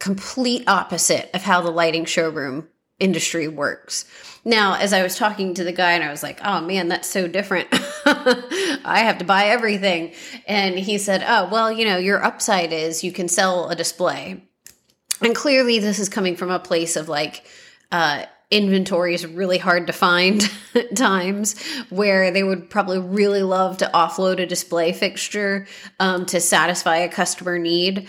complete 0.00 0.64
opposite 0.66 1.30
of 1.34 1.42
how 1.42 1.60
the 1.60 1.70
lighting 1.70 2.04
showroom 2.04 2.68
industry 2.98 3.46
works. 3.46 4.06
Now, 4.48 4.76
as 4.76 4.94
I 4.94 5.02
was 5.02 5.14
talking 5.14 5.52
to 5.52 5.62
the 5.62 5.72
guy 5.72 5.92
and 5.92 6.02
I 6.02 6.10
was 6.10 6.22
like, 6.22 6.40
oh 6.42 6.62
man, 6.62 6.88
that's 6.88 7.06
so 7.06 7.28
different. 7.28 7.68
I 8.06 9.00
have 9.04 9.18
to 9.18 9.24
buy 9.26 9.48
everything. 9.48 10.14
And 10.46 10.78
he 10.78 10.96
said, 10.96 11.22
oh, 11.28 11.50
well, 11.52 11.70
you 11.70 11.84
know, 11.84 11.98
your 11.98 12.24
upside 12.24 12.72
is 12.72 13.04
you 13.04 13.12
can 13.12 13.28
sell 13.28 13.68
a 13.68 13.76
display. 13.76 14.42
And 15.20 15.36
clearly, 15.36 15.80
this 15.80 15.98
is 15.98 16.08
coming 16.08 16.34
from 16.34 16.50
a 16.50 16.58
place 16.58 16.96
of 16.96 17.10
like, 17.10 17.44
uh, 17.92 18.24
inventory 18.50 19.12
is 19.12 19.26
really 19.26 19.58
hard 19.58 19.86
to 19.88 19.92
find 19.92 20.50
times 20.94 21.62
where 21.90 22.30
they 22.30 22.42
would 22.42 22.70
probably 22.70 22.98
really 22.98 23.42
love 23.42 23.76
to 23.76 23.90
offload 23.92 24.40
a 24.40 24.46
display 24.46 24.94
fixture 24.94 25.66
um, 26.00 26.24
to 26.24 26.40
satisfy 26.40 26.96
a 26.96 27.10
customer 27.10 27.58
need. 27.58 28.08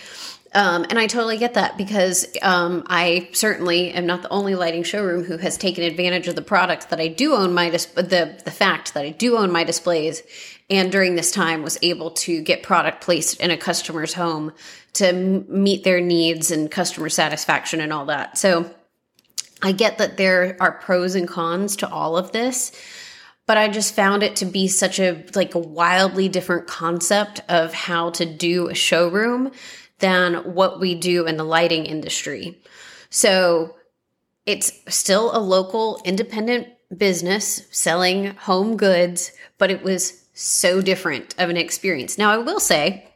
Um, 0.53 0.85
and 0.89 0.97
I 0.97 1.05
totally 1.05 1.37
get 1.37 1.53
that 1.53 1.77
because 1.77 2.25
um, 2.41 2.83
I 2.87 3.29
certainly 3.33 3.91
am 3.91 4.07
not 4.07 4.23
the 4.23 4.29
only 4.29 4.55
lighting 4.55 4.81
showroom 4.81 5.23
who 5.23 5.37
has 5.37 5.57
taken 5.57 5.83
advantage 5.83 6.27
of 6.27 6.35
the 6.35 6.41
product 6.41 6.89
that 6.89 6.99
I 6.99 7.07
do 7.07 7.33
own 7.35 7.53
my 7.53 7.69
dis- 7.69 7.85
the 7.85 8.41
the 8.43 8.51
fact 8.51 8.95
that 8.95 9.05
I 9.05 9.09
do 9.09 9.37
own 9.37 9.51
my 9.51 9.63
displays, 9.63 10.23
and 10.69 10.91
during 10.91 11.15
this 11.15 11.31
time 11.31 11.61
was 11.61 11.77
able 11.83 12.11
to 12.11 12.41
get 12.41 12.63
product 12.63 13.01
placed 13.01 13.39
in 13.39 13.51
a 13.51 13.57
customer's 13.57 14.15
home 14.15 14.51
to 14.93 15.07
m- 15.07 15.45
meet 15.47 15.83
their 15.83 16.01
needs 16.01 16.49
and 16.49 16.71
customer 16.71 17.09
satisfaction 17.09 17.79
and 17.79 17.93
all 17.93 18.05
that. 18.05 18.37
So 18.37 18.73
I 19.61 19.71
get 19.71 19.99
that 19.99 20.17
there 20.17 20.57
are 20.59 20.71
pros 20.71 21.13
and 21.13 21.27
cons 21.27 21.75
to 21.77 21.89
all 21.89 22.17
of 22.17 22.31
this 22.31 22.71
but 23.45 23.57
I 23.57 23.67
just 23.67 23.95
found 23.95 24.21
it 24.21 24.35
to 24.35 24.45
be 24.45 24.67
such 24.67 24.99
a 24.99 25.23
like 25.33 25.55
a 25.55 25.59
wildly 25.59 26.29
different 26.29 26.67
concept 26.67 27.41
of 27.49 27.73
how 27.73 28.11
to 28.11 28.23
do 28.23 28.67
a 28.67 28.75
showroom 28.75 29.51
than 29.99 30.53
what 30.53 30.79
we 30.79 30.95
do 30.95 31.25
in 31.25 31.37
the 31.37 31.43
lighting 31.43 31.85
industry. 31.85 32.59
So 33.09 33.75
it's 34.45 34.71
still 34.87 35.35
a 35.35 35.39
local 35.39 36.01
independent 36.05 36.67
business 36.95 37.67
selling 37.71 38.35
home 38.35 38.77
goods, 38.77 39.31
but 39.57 39.69
it 39.69 39.83
was 39.83 40.25
so 40.33 40.81
different 40.81 41.35
of 41.37 41.49
an 41.49 41.57
experience. 41.57 42.17
Now, 42.17 42.31
I 42.31 42.37
will 42.37 42.59
say, 42.59 43.09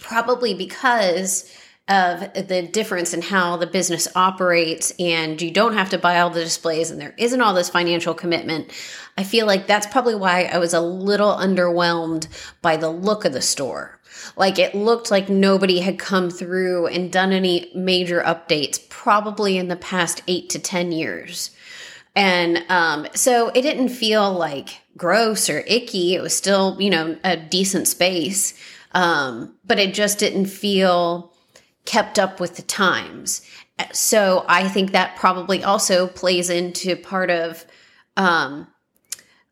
probably 0.00 0.54
because 0.54 1.52
of 1.90 2.32
the 2.34 2.62
difference 2.62 3.12
in 3.12 3.20
how 3.20 3.56
the 3.56 3.66
business 3.66 4.06
operates 4.14 4.92
and 4.98 5.42
you 5.42 5.50
don't 5.50 5.74
have 5.74 5.90
to 5.90 5.98
buy 5.98 6.20
all 6.20 6.30
the 6.30 6.44
displays 6.44 6.90
and 6.90 7.00
there 7.00 7.14
isn't 7.18 7.40
all 7.40 7.52
this 7.52 7.68
financial 7.68 8.14
commitment 8.14 8.70
i 9.18 9.24
feel 9.24 9.44
like 9.44 9.66
that's 9.66 9.88
probably 9.88 10.14
why 10.14 10.44
i 10.44 10.58
was 10.58 10.72
a 10.72 10.80
little 10.80 11.32
underwhelmed 11.32 12.28
by 12.62 12.76
the 12.76 12.90
look 12.90 13.24
of 13.24 13.32
the 13.32 13.42
store 13.42 13.98
like 14.36 14.58
it 14.58 14.74
looked 14.74 15.10
like 15.10 15.28
nobody 15.28 15.80
had 15.80 15.98
come 15.98 16.30
through 16.30 16.86
and 16.86 17.12
done 17.12 17.32
any 17.32 17.70
major 17.74 18.22
updates 18.22 18.88
probably 18.88 19.58
in 19.58 19.68
the 19.68 19.76
past 19.76 20.22
eight 20.28 20.50
to 20.50 20.58
10 20.58 20.92
years. 20.92 21.50
And 22.14 22.64
um, 22.68 23.06
so 23.14 23.48
it 23.50 23.62
didn't 23.62 23.90
feel 23.90 24.32
like 24.32 24.80
gross 24.96 25.48
or 25.48 25.60
icky. 25.60 26.14
It 26.14 26.22
was 26.22 26.36
still, 26.36 26.76
you 26.80 26.90
know, 26.90 27.16
a 27.24 27.36
decent 27.36 27.88
space. 27.88 28.54
Um, 28.92 29.54
but 29.64 29.78
it 29.78 29.94
just 29.94 30.18
didn't 30.18 30.46
feel 30.46 31.32
kept 31.84 32.18
up 32.18 32.40
with 32.40 32.56
the 32.56 32.62
times. 32.62 33.42
So 33.92 34.44
I 34.48 34.68
think 34.68 34.92
that 34.92 35.16
probably 35.16 35.64
also 35.64 36.06
plays 36.06 36.50
into 36.50 36.96
part 36.96 37.30
of 37.30 37.64
um, 38.16 38.66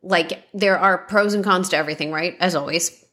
like 0.03 0.47
there 0.53 0.79
are 0.79 0.99
pros 0.99 1.35
and 1.35 1.45
cons 1.45 1.71
to 1.71 1.77
everything, 1.77 2.13
right? 2.13 2.37
As 2.41 2.55
always 2.55 3.05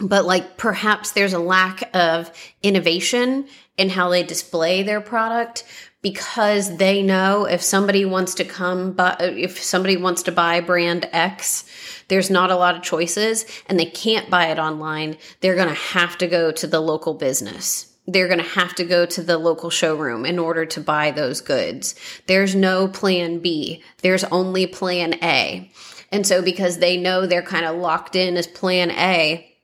but 0.00 0.24
like 0.24 0.56
perhaps 0.56 1.12
there's 1.12 1.32
a 1.32 1.38
lack 1.38 1.94
of 1.94 2.30
innovation 2.62 3.46
in 3.76 3.90
how 3.90 4.08
they 4.08 4.22
display 4.22 4.82
their 4.82 5.00
product 5.00 5.64
because 6.02 6.76
they 6.76 7.02
know 7.02 7.46
if 7.46 7.62
somebody 7.62 8.04
wants 8.04 8.34
to 8.34 8.44
come 8.44 8.92
but 8.92 9.20
if 9.20 9.62
somebody 9.62 9.96
wants 9.96 10.22
to 10.24 10.32
buy 10.32 10.60
brand 10.60 11.08
X 11.12 11.64
there's 12.08 12.30
not 12.30 12.50
a 12.50 12.56
lot 12.56 12.76
of 12.76 12.82
choices 12.82 13.46
and 13.68 13.78
they 13.78 13.86
can't 13.86 14.30
buy 14.30 14.46
it 14.46 14.58
online 14.58 15.16
they're 15.40 15.56
going 15.56 15.68
to 15.68 15.74
have 15.74 16.18
to 16.18 16.26
go 16.26 16.50
to 16.52 16.66
the 16.66 16.80
local 16.80 17.14
business. 17.14 17.92
They're 18.08 18.28
going 18.28 18.38
to 18.38 18.44
have 18.44 18.72
to 18.76 18.84
go 18.84 19.04
to 19.04 19.22
the 19.22 19.36
local 19.36 19.68
showroom 19.68 20.24
in 20.24 20.38
order 20.38 20.64
to 20.64 20.80
buy 20.80 21.10
those 21.10 21.40
goods. 21.40 21.96
There's 22.28 22.54
no 22.54 22.86
plan 22.86 23.40
B. 23.40 23.82
There's 24.02 24.22
only 24.24 24.68
plan 24.68 25.14
A. 25.24 25.72
And 26.12 26.24
so 26.24 26.40
because 26.40 26.78
they 26.78 26.96
know 26.96 27.26
they're 27.26 27.42
kind 27.42 27.66
of 27.66 27.76
locked 27.76 28.14
in 28.14 28.36
as 28.36 28.46
plan 28.46 28.92
A 28.92 29.55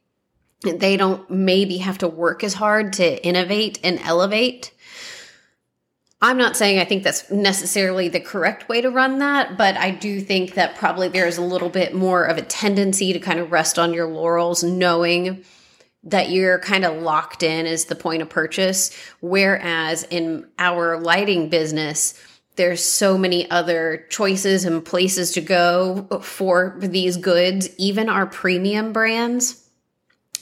they 0.63 0.97
don't 0.97 1.29
maybe 1.31 1.79
have 1.79 1.99
to 1.99 2.09
work 2.09 2.45
as 2.45 2.55
hard 2.55 2.95
to 2.95 3.25
innovate 3.25 3.81
and 3.83 3.99
elevate. 4.01 4.73
I'm 6.21 6.39
not 6.39 6.57
saying 6.57 6.79
I 6.79 6.85
think 6.85 7.03
that's 7.03 7.31
necessarily 7.33 8.09
the 8.09 8.21
correct 8.21 8.69
way 8.69 8.81
to 8.81 8.91
run 8.91 9.19
that, 9.19 9.59
but 9.59 9.77
I 9.77 9.91
do 9.91 10.21
think 10.21 10.55
that 10.55 10.77
probably 10.77 11.09
there's 11.09 11.37
a 11.37 11.43
little 11.43 11.69
bit 11.69 11.95
more 11.95 12.25
of 12.25 12.39
a 12.39 12.43
tendency 12.43 13.13
to 13.13 13.19
kind 13.19 13.41
of 13.41 13.51
rest 13.51 13.77
on 13.77 13.93
your 13.93 14.07
laurels, 14.07 14.63
knowing 14.63 15.45
that 16.05 16.31
you're 16.31 16.61
kind 16.61 16.85
of 16.85 17.03
locked 17.03 17.43
in 17.43 17.67
as 17.67 17.87
the 17.87 17.97
point 17.97 18.23
of 18.23 18.29
purchase. 18.29 18.97
Whereas 19.21 20.05
in 20.11 20.47
our 20.61 21.01
lighting 21.01 21.49
business, 21.49 22.15
there's 22.55 22.85
so 22.85 23.19
many 23.19 23.51
other 23.51 24.07
choices 24.09 24.65
and 24.65 24.85
places 24.85 25.33
to 25.33 25.41
go 25.41 26.21
for 26.23 26.77
these 26.79 27.17
goods, 27.17 27.69
even 27.79 28.09
our 28.09 28.27
premium 28.27 28.93
brands 28.93 29.62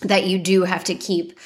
that 0.02 0.26
you 0.26 0.38
do 0.38 0.62
have 0.62 0.84
to 0.84 0.94
keep 0.94 1.38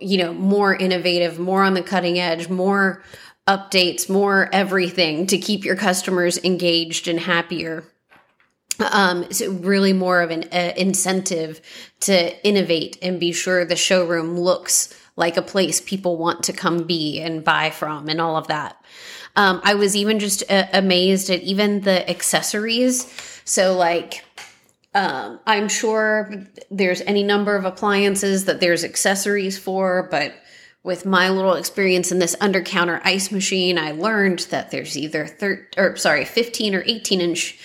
you 0.00 0.18
know 0.18 0.32
more 0.32 0.74
innovative 0.74 1.38
more 1.38 1.62
on 1.62 1.74
the 1.74 1.82
cutting 1.82 2.18
edge 2.18 2.48
more 2.48 3.02
updates 3.46 4.08
more 4.08 4.48
everything 4.52 5.26
to 5.26 5.38
keep 5.38 5.64
your 5.64 5.76
customers 5.76 6.42
engaged 6.42 7.06
and 7.06 7.20
happier. 7.20 7.84
Um 8.90 9.30
so 9.30 9.52
really 9.52 9.92
more 9.92 10.20
of 10.20 10.30
an 10.30 10.44
uh, 10.52 10.72
incentive 10.76 11.60
to 12.00 12.46
innovate 12.46 12.98
and 13.02 13.20
be 13.20 13.32
sure 13.32 13.64
the 13.64 13.76
showroom 13.76 14.38
looks 14.38 14.92
like 15.14 15.36
a 15.36 15.42
place 15.42 15.80
people 15.80 16.18
want 16.18 16.42
to 16.44 16.52
come 16.52 16.82
be 16.82 17.20
and 17.20 17.44
buy 17.44 17.70
from 17.70 18.08
and 18.08 18.20
all 18.20 18.36
of 18.36 18.48
that. 18.48 18.76
Um, 19.34 19.60
i 19.64 19.74
was 19.74 19.94
even 19.94 20.18
just 20.18 20.42
uh, 20.50 20.66
amazed 20.72 21.30
at 21.30 21.42
even 21.42 21.82
the 21.82 22.08
accessories. 22.10 23.06
So 23.44 23.76
like 23.76 24.24
um, 24.96 25.38
I'm 25.46 25.68
sure 25.68 26.46
there's 26.70 27.02
any 27.02 27.22
number 27.22 27.54
of 27.54 27.66
appliances 27.66 28.46
that 28.46 28.60
there's 28.60 28.82
accessories 28.82 29.58
for, 29.58 30.08
but 30.10 30.34
with 30.82 31.04
my 31.04 31.28
little 31.28 31.52
experience 31.52 32.10
in 32.10 32.18
this 32.18 32.34
under 32.40 32.62
counter 32.62 33.02
ice 33.04 33.30
machine, 33.30 33.78
I 33.78 33.90
learned 33.90 34.38
that 34.50 34.70
there's 34.70 34.96
either 34.96 35.26
thir- 35.26 35.68
or 35.76 35.96
sorry, 35.96 36.24
15 36.24 36.74
or 36.74 36.82
18 36.86 37.20
inch 37.20 37.58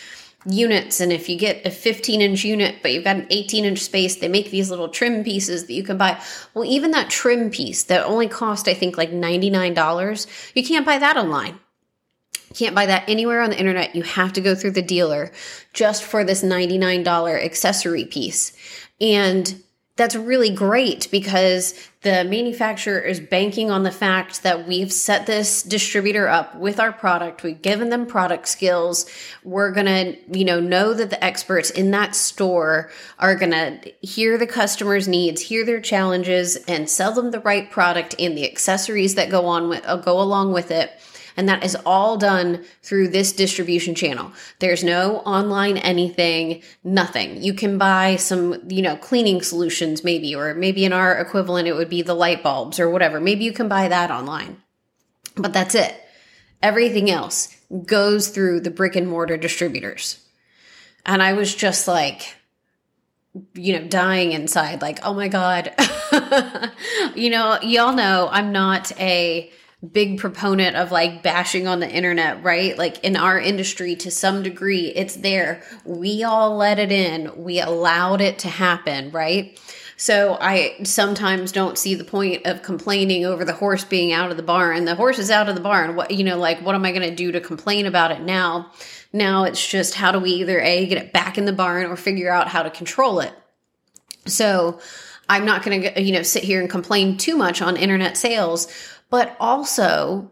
units. 0.46 1.00
And 1.00 1.14
if 1.14 1.30
you 1.30 1.38
get 1.38 1.66
a 1.66 1.72
15 1.72 2.20
inch 2.20 2.44
unit, 2.44 2.82
but 2.82 2.92
you've 2.92 3.06
got 3.06 3.16
an 3.16 3.28
18 3.30 3.64
inch 3.64 3.80
space, 3.80 4.18
they 4.18 4.28
make 4.28 4.52
these 4.52 4.70
little 4.70 4.90
trim 4.90 5.24
pieces 5.24 5.68
that 5.68 5.74
you 5.74 5.84
can 5.84 5.98
buy. 5.98 6.22
Well, 6.54 6.66
even 6.66 6.92
that 6.92 7.10
trim 7.10 7.50
piece 7.50 7.86
that 7.86 8.06
only 8.06 8.28
cost, 8.28 8.68
I 8.68 8.74
think, 8.74 8.98
like 8.98 9.12
$99, 9.12 10.28
you 10.54 10.66
can't 10.66 10.86
buy 10.86 10.98
that 10.98 11.16
online. 11.16 11.62
Can't 12.54 12.76
buy 12.76 12.86
that 12.86 13.08
anywhere 13.08 13.42
on 13.42 13.50
the 13.50 13.60
internet. 13.60 13.96
You 13.96 14.04
have 14.04 14.34
to 14.34 14.42
go 14.42 14.56
through 14.56 14.72
the 14.72 14.82
dealer 14.82 15.32
just 15.74 16.04
for 16.04 16.24
this 16.24 16.44
$99 16.44 17.44
accessory 17.44 18.06
piece. 18.06 18.56
And 19.00 19.62
that's 19.98 20.16
really 20.16 20.50
great 20.50 21.10
because 21.12 21.76
the 22.02 22.24
manufacturer 22.24 23.00
is 23.00 23.20
banking 23.20 23.70
on 23.70 23.84
the 23.84 23.92
fact 23.92 24.42
that 24.42 24.68
we've 24.68 24.92
set 24.92 25.28
this 25.28 25.62
distributor 25.62 26.28
up 26.28 26.56
with 26.56 26.80
our 26.80 26.92
product. 26.92 27.44
We've 27.44 27.62
given 27.62 27.90
them 27.90 28.08
product 28.08 28.48
skills. 28.48 29.06
We're 29.44 29.72
going 29.72 29.86
to, 29.86 30.18
you 30.36 30.46
know, 30.46 30.60
know 30.60 30.94
that 30.94 31.12
the 31.12 31.24
experts 31.24 31.70
in 31.70 31.92
that 31.92 32.16
store 32.16 32.90
are 33.20 33.36
going 33.36 33.52
to 33.52 33.92
hear 34.02 34.38
the 34.38 34.48
customer's 34.48 35.08
needs, 35.08 35.42
hear 35.42 35.66
their 35.66 35.82
challenges 35.82 36.56
and 36.68 36.90
sell 36.90 37.14
them 37.14 37.30
the 37.30 37.42
right 37.42 37.70
product 37.70 38.16
and 38.18 38.36
the 38.36 38.50
accessories 38.50 39.16
that 39.16 39.30
go 39.30 39.46
on 39.46 39.70
with, 39.70 39.84
go 40.04 40.20
along 40.20 40.54
with 40.54 40.72
it 40.72 40.92
and 41.38 41.48
that 41.50 41.64
is 41.64 41.78
all 41.86 42.18
done 42.18 42.64
through 42.82 43.10
this 43.10 43.32
distribution 43.32 43.96
channel. 43.96 44.32
There's 44.60 44.84
no 44.84 45.18
online 45.20 45.78
anything, 45.78 46.62
nothing. 46.84 47.42
You 47.42 47.54
can 47.54 47.78
buy 47.78 48.16
some, 48.16 48.62
you 48.70 48.82
know, 48.82 48.96
cleaning 48.96 49.42
solutions 49.42 50.04
maybe, 50.04 50.36
or 50.36 50.54
maybe 50.54 50.86
in 50.86 50.94
our 50.94 51.18
equivalent, 51.18 51.68
it 51.68 51.74
would 51.74 51.90
be 51.90 52.02
the 52.02 52.14
light 52.14 52.44
bulbs 52.44 52.80
or 52.80 52.90
whatever. 52.90 53.20
Maybe 53.20 53.44
you 53.44 53.54
can 53.54 53.68
buy 53.68 53.88
that 53.88 54.12
online, 54.12 54.62
but 55.36 55.54
that's 55.54 55.76
it. 55.76 55.96
Everything 56.62 57.10
else 57.10 57.56
goes 57.86 58.30
through 58.30 58.62
the 58.62 58.72
brick 58.72 58.96
and 58.96 59.08
mortar 59.08 59.38
distributors. 59.38 60.20
And 61.06 61.24
I 61.24 61.34
was 61.34 61.56
just 61.56 61.88
like, 61.88 62.36
you 63.54 63.80
know, 63.80 63.88
dying 63.88 64.34
inside, 64.34 64.82
like, 64.82 65.00
oh 65.04 65.14
my 65.14 65.28
God. 65.28 65.74
you 67.16 67.30
know, 67.30 67.60
y'all 67.62 67.94
know 67.94 68.30
I'm 68.32 68.52
not 68.52 68.92
a 69.00 69.52
big 69.90 70.20
proponent 70.20 70.76
of 70.76 70.92
like 70.92 71.24
bashing 71.24 71.68
on 71.68 71.80
the 71.80 71.90
internet, 71.90 72.44
right? 72.44 72.78
Like 72.78 73.04
in 73.04 73.16
our 73.16 73.40
industry, 73.40 73.96
to 73.98 74.12
some 74.12 74.44
degree, 74.44 74.88
it's 74.88 75.16
there. 75.16 75.64
We 75.86 76.24
all 76.24 76.56
let 76.56 76.78
it 76.78 76.92
in, 76.92 77.44
we 77.44 77.60
allowed 77.60 78.22
it 78.22 78.40
to 78.40 78.48
happen, 78.48 79.12
right? 79.12 79.60
So 79.98 80.36
I 80.42 80.78
sometimes 80.84 81.52
don't 81.52 81.78
see 81.78 81.94
the 81.94 82.04
point 82.04 82.48
of 82.48 82.64
complaining 82.64 83.24
over 83.24 83.46
the 83.46 83.54
horse 83.54 83.84
being 83.84 84.12
out 84.12 84.32
of 84.32 84.38
the 84.38 84.42
barn. 84.42 84.86
The 84.86 84.96
horse 84.96 85.20
is 85.20 85.30
out 85.30 85.48
of 85.48 85.54
the 85.54 85.62
barn. 85.62 85.96
What 85.96 86.10
you 86.10 86.24
know, 86.24 86.38
like 86.38 86.60
what 86.62 86.74
am 86.74 86.86
I 86.86 86.92
going 86.92 87.08
to 87.08 87.16
do 87.16 87.32
to 87.32 87.40
complain 87.40 87.86
about 87.86 88.10
it 88.12 88.22
now? 88.22 88.72
Now 89.14 89.44
it's 89.44 89.64
just 89.64 89.94
how 89.94 90.12
do 90.12 90.18
we 90.18 90.32
either 90.32 90.60
a 90.60 90.88
get 90.88 90.98
it 90.98 91.14
back 91.14 91.38
in 91.38 91.46
the 91.46 91.54
barn 91.54 91.86
or 91.86 91.96
figure 91.96 92.32
out 92.32 92.48
how 92.48 92.64
to 92.64 92.72
control 92.72 93.20
it. 93.20 93.32
So 94.26 94.80
I'm 95.30 95.46
not 95.46 95.64
going 95.64 95.82
to 95.82 96.02
you 96.02 96.14
know 96.14 96.24
sit 96.24 96.44
here 96.44 96.62
and 96.62 96.70
complain 96.70 97.18
too 97.18 97.38
much 97.38 97.62
on 97.62 97.78
internet 97.78 98.18
sales, 98.18 98.68
but 99.12 99.38
also 99.40 100.32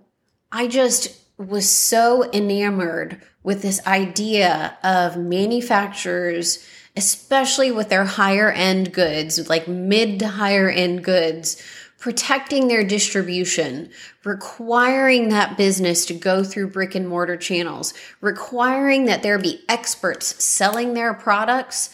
I 0.52 0.68
just 0.68 1.16
was 1.38 1.70
so 1.70 2.30
enamored 2.32 3.22
with 3.44 3.62
this 3.62 3.86
idea 3.86 4.76
of 4.84 5.16
manufacturers 5.16 6.66
especially 7.00 7.72
with 7.72 7.88
their 7.88 8.04
higher 8.04 8.52
end 8.52 8.92
goods, 8.92 9.50
like 9.50 9.68
mid 9.70 10.20
to 10.20 10.28
higher 10.28 10.70
end 10.70 11.02
goods, 11.02 11.64
protecting 11.98 12.68
their 12.68 12.84
distribution, 12.84 13.90
requiring 14.26 15.30
that 15.30 15.58
business 15.58 16.06
to 16.06 16.14
go 16.14 16.44
through 16.44 16.70
brick 16.70 16.96
and 16.96 17.08
mortar 17.08 17.38
channels, 17.38 17.94
requiring 18.20 19.06
that 19.06 19.24
there 19.24 19.40
be 19.40 19.64
experts 19.70 20.44
selling 20.44 20.94
their 20.94 21.14
products 21.14 21.90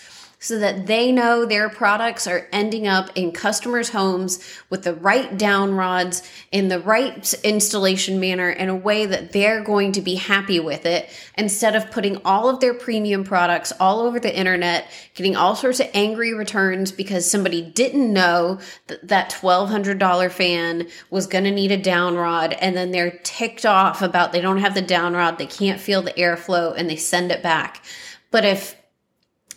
so 0.45 0.59
that 0.59 0.85
they 0.85 1.11
know 1.11 1.43
their 1.43 1.67
products 1.69 2.27
are 2.27 2.47
ending 2.51 2.87
up 2.87 3.09
in 3.15 3.31
customers' 3.31 3.89
homes 3.89 4.37
with 4.69 4.83
the 4.83 4.93
right 4.93 5.39
down 5.39 5.73
rods 5.73 6.21
in 6.51 6.67
the 6.67 6.79
right 6.79 7.33
installation 7.43 8.19
manner 8.19 8.51
in 8.51 8.69
a 8.69 8.75
way 8.75 9.07
that 9.07 9.31
they're 9.31 9.63
going 9.63 9.91
to 9.91 10.01
be 10.01 10.13
happy 10.13 10.59
with 10.59 10.85
it 10.85 11.09
instead 11.35 11.75
of 11.75 11.89
putting 11.89 12.21
all 12.23 12.47
of 12.47 12.59
their 12.59 12.75
premium 12.75 13.23
products 13.23 13.73
all 13.79 14.01
over 14.01 14.19
the 14.19 14.37
internet, 14.37 14.87
getting 15.15 15.35
all 15.35 15.55
sorts 15.55 15.79
of 15.79 15.89
angry 15.95 16.31
returns 16.31 16.91
because 16.91 17.27
somebody 17.27 17.63
didn't 17.63 18.13
know 18.13 18.59
that 18.85 19.07
that 19.07 19.31
$1,200 19.31 20.31
fan 20.31 20.87
was 21.09 21.25
going 21.25 21.45
to 21.45 21.49
need 21.49 21.71
a 21.71 21.77
down 21.77 22.13
rod 22.13 22.53
and 22.53 22.77
then 22.77 22.91
they're 22.91 23.17
ticked 23.23 23.65
off 23.65 24.03
about 24.03 24.31
they 24.31 24.41
don't 24.41 24.59
have 24.59 24.75
the 24.75 24.81
down 24.83 25.15
rod, 25.15 25.39
they 25.39 25.47
can't 25.47 25.81
feel 25.81 26.03
the 26.03 26.13
airflow 26.13 26.71
and 26.77 26.87
they 26.87 26.95
send 26.95 27.31
it 27.31 27.41
back. 27.41 27.83
But 28.29 28.45
if 28.45 28.75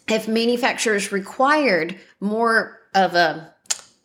if 0.09 0.29
manufacturers 0.29 1.13
required 1.13 1.99
more 2.21 2.81
of 2.95 3.15
a 3.15 3.55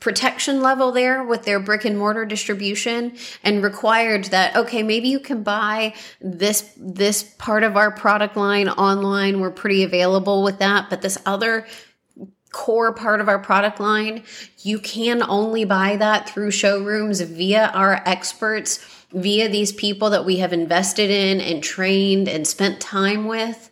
protection 0.03 0.61
level 0.61 0.91
there 0.91 1.23
with 1.23 1.43
their 1.43 1.61
brick 1.61 1.85
and 1.85 1.97
mortar 1.97 2.25
distribution 2.25 3.15
and 3.41 3.63
required 3.63 4.25
that 4.25 4.53
okay 4.53 4.83
maybe 4.83 5.07
you 5.07 5.17
can 5.17 5.43
buy 5.43 5.93
this 6.19 6.73
this 6.75 7.23
part 7.37 7.63
of 7.63 7.77
our 7.77 7.89
product 7.89 8.35
line 8.35 8.67
online 8.67 9.39
we're 9.39 9.49
pretty 9.49 9.81
available 9.81 10.43
with 10.43 10.59
that 10.59 10.89
but 10.89 11.01
this 11.01 11.17
other 11.25 11.65
core 12.51 12.93
part 12.93 13.21
of 13.21 13.29
our 13.29 13.39
product 13.39 13.79
line 13.79 14.21
you 14.59 14.77
can 14.77 15.23
only 15.23 15.63
buy 15.63 15.95
that 15.95 16.29
through 16.29 16.51
showrooms 16.51 17.21
via 17.21 17.71
our 17.73 18.01
experts 18.05 18.85
via 19.13 19.47
these 19.47 19.71
people 19.71 20.09
that 20.09 20.25
we 20.25 20.37
have 20.37 20.51
invested 20.51 21.09
in 21.09 21.39
and 21.39 21.63
trained 21.63 22.27
and 22.27 22.45
spent 22.45 22.81
time 22.81 23.25
with 23.25 23.69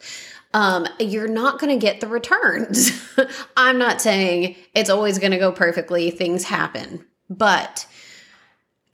um, 0.53 0.87
you're 0.99 1.27
not 1.27 1.59
going 1.59 1.77
to 1.77 1.83
get 1.83 2.01
the 2.01 2.07
returns. 2.07 2.91
I'm 3.57 3.77
not 3.77 4.01
saying 4.01 4.55
it's 4.73 4.89
always 4.89 5.19
going 5.19 5.31
to 5.31 5.37
go 5.37 5.51
perfectly, 5.51 6.11
things 6.11 6.43
happen, 6.43 7.05
but 7.29 7.87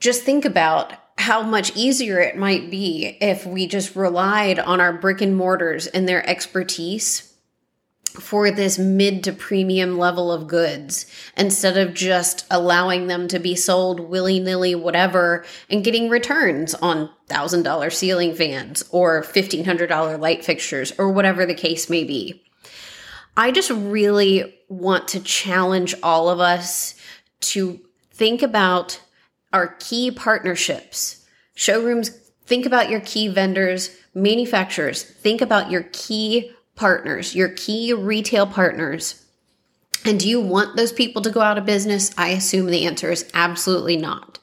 just 0.00 0.22
think 0.22 0.44
about 0.44 0.92
how 1.18 1.42
much 1.42 1.76
easier 1.76 2.20
it 2.20 2.36
might 2.36 2.70
be 2.70 3.18
if 3.20 3.44
we 3.44 3.66
just 3.66 3.96
relied 3.96 4.60
on 4.60 4.80
our 4.80 4.92
brick 4.92 5.20
and 5.20 5.36
mortars 5.36 5.88
and 5.88 6.08
their 6.08 6.28
expertise 6.28 7.27
for 8.08 8.50
this 8.50 8.78
mid 8.78 9.22
to 9.24 9.32
premium 9.32 9.98
level 9.98 10.32
of 10.32 10.48
goods 10.48 11.06
instead 11.36 11.76
of 11.76 11.94
just 11.94 12.46
allowing 12.50 13.06
them 13.06 13.28
to 13.28 13.38
be 13.38 13.54
sold 13.54 14.00
willy 14.00 14.40
nilly, 14.40 14.74
whatever, 14.74 15.44
and 15.70 15.84
getting 15.84 16.08
returns 16.08 16.74
on 16.74 17.10
$1,000 17.28 17.92
ceiling 17.92 18.34
fans 18.34 18.84
or 18.90 19.22
$1,500 19.22 20.18
light 20.18 20.44
fixtures 20.44 20.92
or 20.98 21.10
whatever 21.10 21.46
the 21.46 21.54
case 21.54 21.90
may 21.90 22.04
be. 22.04 22.42
I 23.36 23.52
just 23.52 23.70
really 23.70 24.58
want 24.68 25.08
to 25.08 25.20
challenge 25.20 25.94
all 26.02 26.28
of 26.28 26.40
us 26.40 26.94
to 27.40 27.80
think 28.10 28.42
about 28.42 29.00
our 29.52 29.76
key 29.78 30.10
partnerships. 30.10 31.24
Showrooms, 31.54 32.10
think 32.46 32.66
about 32.66 32.90
your 32.90 33.00
key 33.00 33.28
vendors, 33.28 33.96
manufacturers, 34.12 35.02
think 35.02 35.40
about 35.40 35.70
your 35.70 35.84
key 35.92 36.52
partners, 36.78 37.34
your 37.34 37.50
key 37.50 37.92
retail 37.92 38.46
partners. 38.46 39.24
And 40.04 40.18
do 40.18 40.28
you 40.28 40.40
want 40.40 40.76
those 40.76 40.92
people 40.92 41.20
to 41.22 41.30
go 41.30 41.40
out 41.40 41.58
of 41.58 41.66
business? 41.66 42.14
I 42.16 42.28
assume 42.30 42.66
the 42.66 42.86
answer 42.86 43.10
is 43.10 43.28
absolutely 43.34 43.96
not. 43.96 44.38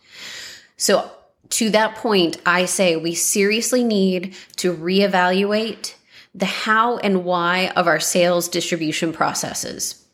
So, 0.78 1.10
to 1.50 1.70
that 1.70 1.96
point, 1.96 2.38
I 2.46 2.66
say 2.66 2.96
we 2.96 3.16
seriously 3.16 3.84
need 3.84 4.36
to 4.58 4.76
reevaluate 4.76 5.94
the 6.34 6.46
how 6.46 6.98
and 6.98 7.24
why 7.24 7.72
of 7.76 7.88
our 7.88 8.00
sales 8.00 8.50
distribution 8.50 9.14
processes. 9.14 10.06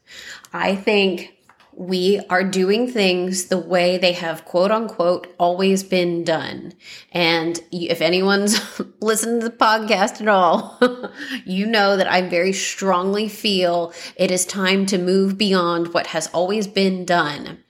I 0.53 0.75
think 0.75 1.33
we 1.73 2.21
are 2.29 2.43
doing 2.43 2.91
things 2.91 3.45
the 3.45 3.57
way 3.57 3.97
they 3.97 4.11
have 4.13 4.45
quote 4.45 4.71
unquote 4.71 5.33
always 5.37 5.83
been 5.83 6.23
done. 6.23 6.73
And 7.11 7.59
if 7.71 8.01
anyone's 8.01 8.59
listened 9.01 9.41
to 9.41 9.49
the 9.49 9.55
podcast 9.55 10.21
at 10.21 10.27
all, 10.27 10.79
you 11.45 11.65
know 11.65 11.97
that 11.97 12.11
I 12.11 12.21
very 12.21 12.53
strongly 12.53 13.29
feel 13.29 13.93
it 14.15 14.31
is 14.31 14.45
time 14.45 14.85
to 14.87 14.97
move 14.97 15.37
beyond 15.37 15.93
what 15.93 16.07
has 16.07 16.27
always 16.27 16.67
been 16.67 17.05
done. 17.05 17.63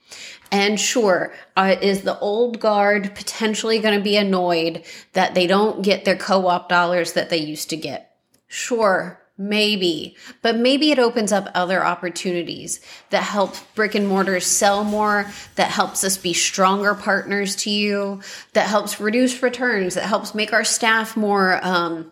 And 0.50 0.78
sure, 0.78 1.32
uh, 1.56 1.76
is 1.80 2.02
the 2.02 2.18
old 2.18 2.60
guard 2.60 3.14
potentially 3.14 3.78
going 3.78 3.96
to 3.96 4.04
be 4.04 4.18
annoyed 4.18 4.84
that 5.14 5.34
they 5.34 5.46
don't 5.46 5.82
get 5.82 6.04
their 6.04 6.16
co 6.16 6.46
op 6.46 6.68
dollars 6.68 7.14
that 7.14 7.30
they 7.30 7.38
used 7.38 7.70
to 7.70 7.76
get? 7.76 8.14
Sure, 8.48 9.21
Maybe, 9.42 10.14
but 10.40 10.56
maybe 10.56 10.92
it 10.92 11.00
opens 11.00 11.32
up 11.32 11.48
other 11.52 11.84
opportunities 11.84 12.80
that 13.10 13.24
help 13.24 13.56
brick 13.74 13.96
and 13.96 14.06
mortars 14.06 14.46
sell 14.46 14.84
more, 14.84 15.26
that 15.56 15.68
helps 15.68 16.04
us 16.04 16.16
be 16.16 16.32
stronger 16.32 16.94
partners 16.94 17.56
to 17.56 17.70
you, 17.70 18.20
that 18.52 18.68
helps 18.68 19.00
reduce 19.00 19.42
returns, 19.42 19.96
that 19.96 20.04
helps 20.04 20.32
make 20.32 20.52
our 20.52 20.62
staff 20.62 21.16
more 21.16 21.58
um, 21.66 22.11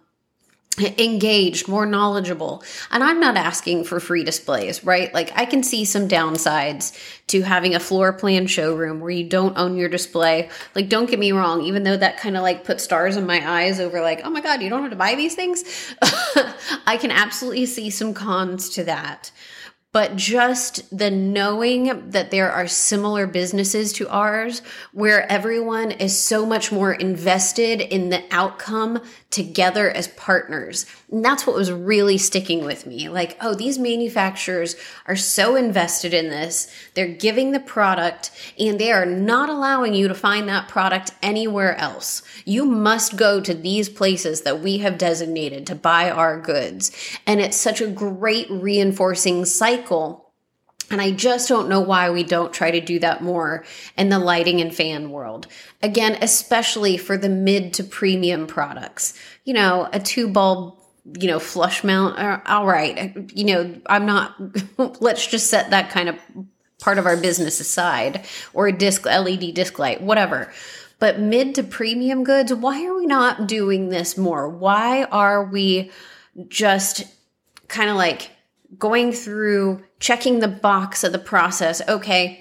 engaged, 0.78 1.68
more 1.68 1.84
knowledgeable. 1.84 2.62
And 2.90 3.02
I'm 3.02 3.20
not 3.20 3.36
asking 3.36 3.84
for 3.84 4.00
free 4.00 4.24
displays, 4.24 4.84
right? 4.84 5.12
Like 5.12 5.32
I 5.34 5.44
can 5.44 5.62
see 5.62 5.84
some 5.84 6.08
downsides 6.08 6.96
to 7.28 7.42
having 7.42 7.74
a 7.74 7.80
floor 7.80 8.12
plan 8.12 8.46
showroom 8.46 9.00
where 9.00 9.10
you 9.10 9.28
don't 9.28 9.58
own 9.58 9.76
your 9.76 9.88
display. 9.88 10.48
Like 10.74 10.88
don't 10.88 11.10
get 11.10 11.18
me 11.18 11.32
wrong, 11.32 11.62
even 11.62 11.82
though 11.82 11.96
that 11.96 12.18
kind 12.18 12.36
of 12.36 12.42
like 12.42 12.64
put 12.64 12.80
stars 12.80 13.16
in 13.16 13.26
my 13.26 13.46
eyes 13.46 13.80
over 13.80 14.00
like, 14.00 14.22
"Oh 14.24 14.30
my 14.30 14.40
god, 14.40 14.62
you 14.62 14.70
don't 14.70 14.82
have 14.82 14.90
to 14.90 14.96
buy 14.96 15.14
these 15.16 15.34
things." 15.34 15.64
I 16.86 16.96
can 16.98 17.10
absolutely 17.10 17.66
see 17.66 17.90
some 17.90 18.14
cons 18.14 18.70
to 18.70 18.84
that 18.84 19.32
but 19.92 20.16
just 20.16 20.96
the 20.96 21.10
knowing 21.10 22.10
that 22.10 22.30
there 22.30 22.50
are 22.50 22.68
similar 22.68 23.26
businesses 23.26 23.92
to 23.94 24.08
ours 24.08 24.62
where 24.92 25.30
everyone 25.30 25.90
is 25.90 26.18
so 26.18 26.46
much 26.46 26.70
more 26.70 26.92
invested 26.92 27.80
in 27.80 28.08
the 28.08 28.22
outcome 28.30 29.02
together 29.30 29.90
as 29.90 30.08
partners. 30.08 30.86
And 31.10 31.24
that's 31.24 31.44
what 31.44 31.56
was 31.56 31.72
really 31.72 32.18
sticking 32.18 32.64
with 32.64 32.86
me. 32.86 33.08
Like, 33.08 33.36
oh, 33.40 33.54
these 33.54 33.78
manufacturers 33.78 34.76
are 35.06 35.16
so 35.16 35.56
invested 35.56 36.14
in 36.14 36.28
this. 36.30 36.72
They're 36.94 37.08
giving 37.08 37.50
the 37.50 37.60
product 37.60 38.30
and 38.58 38.78
they 38.78 38.92
are 38.92 39.06
not 39.06 39.48
allowing 39.48 39.94
you 39.94 40.06
to 40.06 40.14
find 40.14 40.48
that 40.48 40.68
product 40.68 41.10
anywhere 41.20 41.76
else. 41.76 42.22
You 42.44 42.64
must 42.64 43.16
go 43.16 43.40
to 43.40 43.54
these 43.54 43.88
places 43.88 44.42
that 44.42 44.60
we 44.60 44.78
have 44.78 44.98
designated 44.98 45.66
to 45.66 45.74
buy 45.74 46.10
our 46.10 46.40
goods. 46.40 46.92
And 47.26 47.40
it's 47.40 47.56
such 47.56 47.80
a 47.80 47.88
great 47.88 48.48
reinforcing 48.48 49.44
cycle 49.46 50.30
and 50.90 51.00
I 51.00 51.12
just 51.12 51.48
don't 51.48 51.68
know 51.68 51.80
why 51.80 52.10
we 52.10 52.24
don't 52.24 52.52
try 52.52 52.72
to 52.72 52.80
do 52.80 52.98
that 52.98 53.22
more 53.22 53.64
in 53.96 54.08
the 54.08 54.18
lighting 54.18 54.60
and 54.60 54.74
fan 54.74 55.10
world. 55.10 55.46
Again, 55.82 56.18
especially 56.20 56.96
for 56.96 57.16
the 57.16 57.28
mid 57.28 57.72
to 57.74 57.84
premium 57.84 58.48
products. 58.48 59.14
You 59.44 59.54
know, 59.54 59.88
a 59.92 60.00
two 60.00 60.28
bulb, 60.28 60.79
you 61.18 61.28
know, 61.28 61.38
flush 61.38 61.82
mount, 61.84 62.18
uh, 62.18 62.40
all 62.46 62.66
right. 62.66 63.14
You 63.34 63.44
know, 63.44 63.80
I'm 63.86 64.06
not, 64.06 64.34
let's 65.00 65.26
just 65.26 65.48
set 65.48 65.70
that 65.70 65.90
kind 65.90 66.08
of 66.08 66.16
part 66.80 66.98
of 66.98 67.06
our 67.06 67.16
business 67.16 67.60
aside 67.60 68.24
or 68.52 68.68
a 68.68 68.72
disc, 68.72 69.04
LED 69.06 69.54
disc 69.54 69.78
light, 69.78 70.02
whatever. 70.02 70.52
But 70.98 71.18
mid 71.18 71.54
to 71.54 71.62
premium 71.62 72.24
goods, 72.24 72.52
why 72.52 72.84
are 72.86 72.94
we 72.94 73.06
not 73.06 73.46
doing 73.46 73.88
this 73.88 74.18
more? 74.18 74.48
Why 74.48 75.04
are 75.04 75.44
we 75.44 75.90
just 76.48 77.04
kind 77.68 77.90
of 77.90 77.96
like 77.96 78.30
going 78.78 79.12
through 79.12 79.82
checking 79.98 80.40
the 80.40 80.48
box 80.48 81.02
of 81.02 81.12
the 81.12 81.18
process? 81.18 81.80
Okay, 81.88 82.40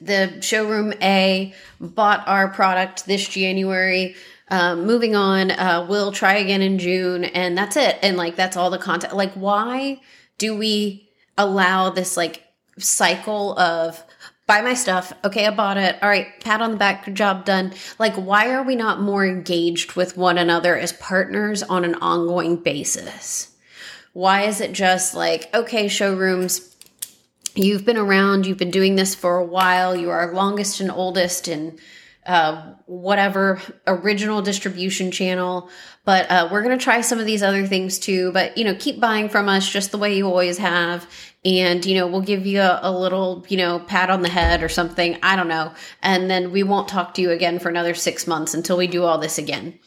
the 0.00 0.40
showroom 0.40 0.92
A 1.02 1.54
bought 1.80 2.26
our 2.28 2.48
product 2.48 3.06
this 3.06 3.26
January. 3.26 4.14
Um, 4.48 4.86
moving 4.86 5.16
on, 5.16 5.50
uh, 5.50 5.86
we'll 5.88 6.12
try 6.12 6.34
again 6.34 6.60
in 6.60 6.78
June, 6.78 7.24
and 7.24 7.56
that's 7.56 7.76
it. 7.76 7.98
And 8.02 8.16
like, 8.16 8.36
that's 8.36 8.56
all 8.56 8.70
the 8.70 8.78
content. 8.78 9.16
Like, 9.16 9.32
why 9.34 10.00
do 10.38 10.56
we 10.56 11.08
allow 11.38 11.90
this 11.90 12.16
like 12.16 12.42
cycle 12.78 13.58
of 13.58 14.02
buy 14.46 14.60
my 14.60 14.74
stuff? 14.74 15.12
Okay, 15.24 15.46
I 15.46 15.50
bought 15.50 15.78
it. 15.78 15.96
All 16.02 16.08
right, 16.08 16.28
pat 16.40 16.60
on 16.60 16.72
the 16.72 16.76
back, 16.76 17.12
job 17.14 17.44
done. 17.44 17.72
Like, 17.98 18.14
why 18.14 18.50
are 18.50 18.62
we 18.62 18.76
not 18.76 19.00
more 19.00 19.26
engaged 19.26 19.94
with 19.94 20.16
one 20.16 20.36
another 20.36 20.76
as 20.76 20.92
partners 20.92 21.62
on 21.62 21.84
an 21.84 21.94
ongoing 21.96 22.56
basis? 22.56 23.54
Why 24.12 24.42
is 24.42 24.60
it 24.60 24.72
just 24.72 25.14
like, 25.14 25.52
okay, 25.54 25.88
showrooms, 25.88 26.76
you've 27.54 27.84
been 27.84 27.96
around, 27.96 28.46
you've 28.46 28.58
been 28.58 28.70
doing 28.70 28.94
this 28.94 29.14
for 29.14 29.38
a 29.38 29.44
while, 29.44 29.96
you 29.96 30.10
are 30.10 30.32
longest 30.32 30.80
and 30.80 30.90
oldest 30.90 31.48
and 31.48 31.78
uh, 32.26 32.74
whatever 32.86 33.60
original 33.86 34.42
distribution 34.42 35.10
channel. 35.10 35.68
But 36.04 36.30
uh, 36.30 36.48
we're 36.50 36.62
going 36.62 36.78
to 36.78 36.82
try 36.82 37.00
some 37.00 37.18
of 37.18 37.26
these 37.26 37.42
other 37.42 37.66
things 37.66 37.98
too. 37.98 38.32
But, 38.32 38.56
you 38.58 38.64
know, 38.64 38.74
keep 38.74 39.00
buying 39.00 39.28
from 39.28 39.48
us 39.48 39.68
just 39.68 39.90
the 39.90 39.98
way 39.98 40.16
you 40.16 40.26
always 40.26 40.58
have. 40.58 41.06
And, 41.44 41.84
you 41.84 41.94
know, 41.94 42.06
we'll 42.06 42.22
give 42.22 42.46
you 42.46 42.60
a, 42.60 42.80
a 42.82 42.92
little, 42.92 43.44
you 43.48 43.56
know, 43.56 43.78
pat 43.78 44.10
on 44.10 44.22
the 44.22 44.28
head 44.28 44.62
or 44.62 44.68
something. 44.68 45.18
I 45.22 45.36
don't 45.36 45.48
know. 45.48 45.72
And 46.02 46.30
then 46.30 46.52
we 46.52 46.62
won't 46.62 46.88
talk 46.88 47.14
to 47.14 47.22
you 47.22 47.30
again 47.30 47.58
for 47.58 47.68
another 47.68 47.94
six 47.94 48.26
months 48.26 48.54
until 48.54 48.76
we 48.76 48.86
do 48.86 49.04
all 49.04 49.18
this 49.18 49.38
again. 49.38 49.78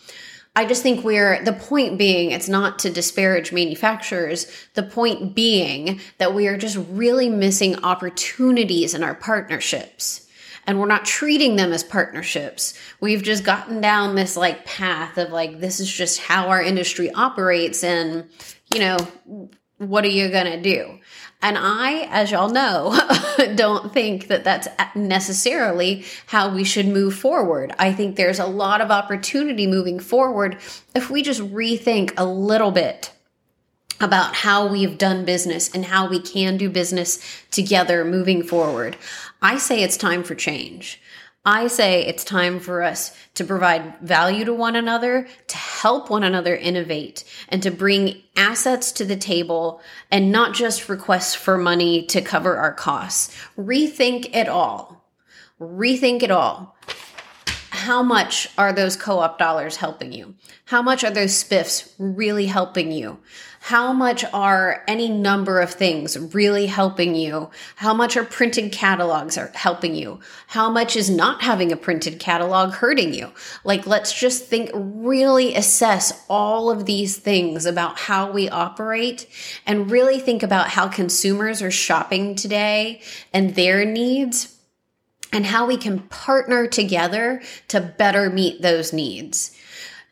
I 0.56 0.66
just 0.66 0.82
think 0.82 1.04
we're 1.04 1.44
the 1.44 1.54
point 1.54 2.00
being, 2.00 2.32
it's 2.32 2.50
not 2.50 2.80
to 2.80 2.90
disparage 2.90 3.52
manufacturers. 3.52 4.48
The 4.74 4.82
point 4.82 5.36
being 5.36 6.00
that 6.18 6.34
we 6.34 6.48
are 6.48 6.58
just 6.58 6.78
really 6.90 7.30
missing 7.30 7.84
opportunities 7.84 8.96
in 8.96 9.04
our 9.04 9.14
partnerships 9.14 10.27
and 10.68 10.80
we're 10.80 10.86
not 10.86 11.06
treating 11.06 11.56
them 11.56 11.72
as 11.72 11.84
partnerships. 11.84 12.78
We've 13.00 13.24
just 13.24 13.46
gotten 13.46 13.80
down 13.80 14.16
this 14.16 14.36
like 14.36 14.66
path 14.66 15.18
of 15.18 15.32
like, 15.32 15.62
this 15.62 15.80
is 15.80 15.92
just 15.92 16.20
how 16.20 16.50
our 16.50 16.62
industry 16.62 17.10
operates. 17.12 17.86
And, 17.86 18.30
you 18.74 18.82
know, 18.82 18.98
what 19.78 20.04
are 20.04 20.10
you 20.10 20.30
going 20.30 20.52
to 20.52 20.62
do? 20.62 21.00
And 21.42 21.58
I, 21.58 22.08
as 22.10 22.32
y'all 22.32 22.50
know, 22.50 23.00
don't 23.56 23.94
think 23.94 24.28
that 24.28 24.44
that's 24.44 24.68
necessarily 24.96 26.04
how 26.26 26.54
we 26.54 26.64
should 26.64 26.88
move 26.88 27.16
forward. 27.16 27.74
I 27.80 27.94
think 27.94 28.16
there's 28.16 28.40
a 28.40 28.48
lot 28.48 28.82
of 28.82 28.92
opportunity 28.92 29.68
moving 29.68 30.00
forward 30.00 30.58
if 30.96 31.10
we 31.10 31.22
just 31.22 31.42
rethink 31.42 32.14
a 32.18 32.26
little 32.26 32.72
bit 32.72 33.14
about 34.00 34.36
how 34.36 34.68
we've 34.68 34.98
done 34.98 35.26
business 35.26 35.74
and 35.74 35.86
how 35.86 36.08
we 36.08 36.20
can 36.20 36.58
do 36.58 36.70
business 36.70 37.20
together 37.52 38.04
moving 38.04 38.44
forward. 38.44 38.96
I 39.42 39.58
say 39.58 39.84
it's 39.84 39.98
time 39.98 40.24
for 40.24 40.36
change. 40.36 41.02
I 41.46 41.68
say 41.68 42.06
it's 42.06 42.26
time 42.26 42.60
for 42.60 42.84
us 42.84 43.16
to 43.36 43.46
provide 43.46 44.00
value 44.02 44.44
to 44.44 44.54
one 44.54 44.76
another, 44.76 45.30
to 45.48 45.58
help 45.58 46.10
one 46.10 46.24
another 46.24 46.56
innovate, 46.56 47.24
and 47.48 47.64
to 47.64 47.72
bring 47.72 48.22
assets 48.36 48.92
to 48.94 49.06
the 49.06 49.16
table 49.16 49.80
and 50.12 50.30
not 50.30 50.54
just 50.54 50.90
requests 50.90 51.36
for 51.36 51.58
money 51.58 52.06
to 52.08 52.22
cover 52.22 52.58
our 52.58 52.74
costs. 52.74 53.34
Rethink 53.58 54.36
it 54.36 54.50
all. 54.50 55.06
Rethink 55.62 56.22
it 56.22 56.32
all. 56.32 56.76
How 57.70 58.04
much 58.04 58.50
are 58.58 58.74
those 58.74 58.98
co 58.98 59.20
op 59.20 59.40
dollars 59.40 59.78
helping 59.78 60.12
you? 60.12 60.36
How 60.66 60.82
much 60.82 61.06
are 61.06 61.12
those 61.12 61.42
spiffs 61.42 61.94
really 61.98 62.48
helping 62.48 62.92
you? 62.92 63.20
How 63.68 63.92
much 63.92 64.24
are 64.32 64.82
any 64.88 65.10
number 65.10 65.60
of 65.60 65.70
things 65.70 66.18
really 66.34 66.68
helping 66.68 67.16
you? 67.16 67.50
How 67.76 67.94
much 67.94 68.16
are 68.16 68.24
printed 68.24 68.72
catalogs 68.72 69.38
are 69.38 69.52
helping 69.54 69.94
you? 69.94 70.22
How 70.48 70.70
much 70.70 70.96
is 70.96 71.10
not 71.10 71.42
having 71.42 71.74
a 71.74 71.76
printed 71.76 72.18
catalog 72.18 72.76
hurting 72.76 73.14
you? 73.14 73.30
Like, 73.66 73.86
let's 73.86 74.18
just 74.18 74.46
think, 74.46 74.70
really 74.74 75.54
assess 75.54 76.24
all 76.30 76.72
of 76.72 76.86
these 76.86 77.18
things 77.18 77.66
about 77.66 78.00
how 78.00 78.32
we 78.32 78.48
operate 78.48 79.28
and 79.66 79.92
really 79.92 80.22
think 80.22 80.44
about 80.44 80.70
how 80.70 80.88
consumers 80.88 81.62
are 81.62 81.70
shopping 81.70 82.36
today 82.36 83.02
and 83.34 83.54
their 83.56 83.84
needs 83.84 84.58
and 85.34 85.46
how 85.46 85.68
we 85.68 85.76
can 85.76 86.00
partner 86.08 86.68
together 86.68 87.42
to 87.68 87.82
better 87.82 88.30
meet 88.30 88.62
those 88.62 88.94
needs 88.94 89.57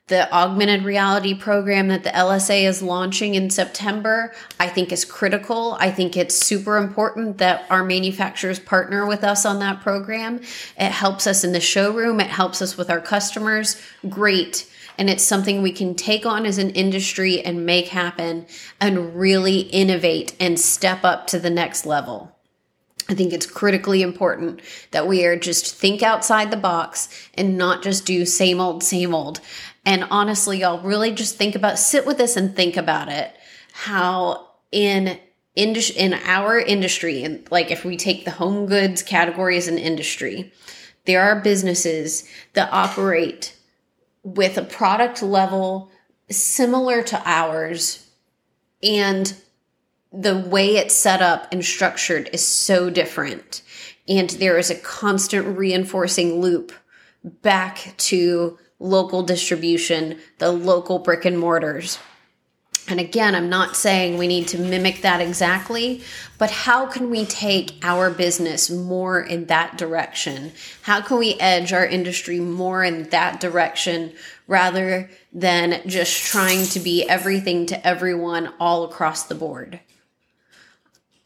the 0.07 0.31
augmented 0.31 0.83
reality 0.83 1.33
program 1.33 1.87
that 1.87 2.03
the 2.03 2.11
LSA 2.11 2.67
is 2.67 2.83
launching 2.83 3.33
in 3.33 3.49
September, 3.49 4.31
I 4.59 4.67
think 4.67 4.91
is 4.91 5.03
critical. 5.03 5.75
I 5.79 5.89
think 5.89 6.15
it's 6.15 6.35
super 6.35 6.77
important 6.77 7.39
that 7.39 7.65
our 7.71 7.83
manufacturers 7.83 8.59
partner 8.59 9.07
with 9.07 9.23
us 9.23 9.47
on 9.47 9.57
that 9.59 9.81
program. 9.81 10.41
It 10.77 10.91
helps 10.91 11.25
us 11.25 11.43
in 11.43 11.53
the 11.53 11.59
showroom, 11.59 12.19
it 12.19 12.27
helps 12.27 12.61
us 12.61 12.77
with 12.77 12.91
our 12.91 13.01
customers. 13.01 13.81
Great. 14.07 14.69
And 14.97 15.09
it's 15.09 15.23
something 15.23 15.61
we 15.61 15.71
can 15.71 15.95
take 15.95 16.25
on 16.25 16.45
as 16.45 16.59
an 16.59 16.69
industry 16.69 17.41
and 17.41 17.65
make 17.65 17.87
happen 17.87 18.45
and 18.79 19.15
really 19.15 19.61
innovate 19.61 20.35
and 20.39 20.59
step 20.59 21.03
up 21.03 21.27
to 21.27 21.39
the 21.39 21.49
next 21.49 21.85
level. 21.85 22.34
I 23.07 23.13
think 23.13 23.33
it's 23.33 23.45
critically 23.45 24.01
important 24.01 24.61
that 24.91 25.07
we 25.07 25.25
are 25.25 25.37
just 25.37 25.75
think 25.75 26.01
outside 26.01 26.49
the 26.49 26.57
box 26.57 27.09
and 27.35 27.57
not 27.57 27.83
just 27.83 28.05
do 28.05 28.25
same 28.25 28.59
old, 28.59 28.83
same 28.83 29.13
old. 29.13 29.41
And 29.85 30.07
honestly, 30.09 30.61
y'all 30.61 30.81
really 30.81 31.11
just 31.11 31.37
think 31.37 31.55
about, 31.55 31.77
sit 31.77 32.07
with 32.07 32.17
this 32.17 32.35
and 32.35 32.55
think 32.55 32.77
about 32.77 33.09
it. 33.09 33.31
How 33.73 34.47
in 34.71 35.19
industry, 35.55 35.97
in 35.97 36.13
our 36.13 36.57
industry, 36.57 37.23
and 37.23 37.47
like 37.51 37.69
if 37.69 37.85
we 37.85 37.95
take 37.95 38.25
the 38.25 38.31
home 38.31 38.65
goods 38.65 39.03
category 39.03 39.57
as 39.57 39.67
an 39.67 39.77
industry, 39.77 40.51
there 41.05 41.21
are 41.21 41.39
businesses 41.39 42.27
that 42.53 42.73
operate 42.73 43.55
with 44.23 44.57
a 44.57 44.63
product 44.63 45.21
level 45.21 45.91
similar 46.29 47.03
to 47.03 47.21
ours 47.25 48.09
and 48.81 49.35
the 50.15 50.37
way 50.37 50.77
it's 50.77 50.95
set 50.95 51.21
up 51.21 51.47
and 51.51 51.63
structured 51.63 52.29
is 52.31 52.47
so 52.47 52.89
different 52.89 53.61
and 54.07 54.29
there 54.31 54.57
is 54.57 54.69
a 54.69 54.75
constant 54.75 55.57
reinforcing 55.57 56.39
loop 56.39 56.71
back 57.23 57.95
to 57.97 58.57
local 58.79 59.23
distribution, 59.23 60.19
the 60.37 60.51
local 60.51 60.99
brick 60.99 61.25
and 61.25 61.39
mortars. 61.39 61.97
And 62.87 62.99
again, 62.99 63.33
I'm 63.33 63.49
not 63.49 63.75
saying 63.75 64.19
we 64.19 64.27
need 64.27 64.47
to 64.49 64.59
mimic 64.59 65.01
that 65.01 65.19
exactly, 65.19 66.03
but 66.37 66.51
how 66.51 66.85
can 66.85 67.09
we 67.09 67.25
take 67.25 67.79
our 67.81 68.11
business 68.11 68.69
more 68.69 69.19
in 69.19 69.47
that 69.47 69.75
direction? 69.75 70.51
How 70.83 71.01
can 71.01 71.17
we 71.17 71.33
edge 71.39 71.73
our 71.73 71.85
industry 71.85 72.39
more 72.39 72.83
in 72.83 73.09
that 73.09 73.39
direction 73.39 74.13
rather 74.45 75.09
than 75.33 75.81
just 75.87 76.25
trying 76.25 76.67
to 76.67 76.79
be 76.79 77.09
everything 77.09 77.65
to 77.67 77.87
everyone 77.87 78.53
all 78.59 78.83
across 78.83 79.23
the 79.23 79.33
board? 79.33 79.79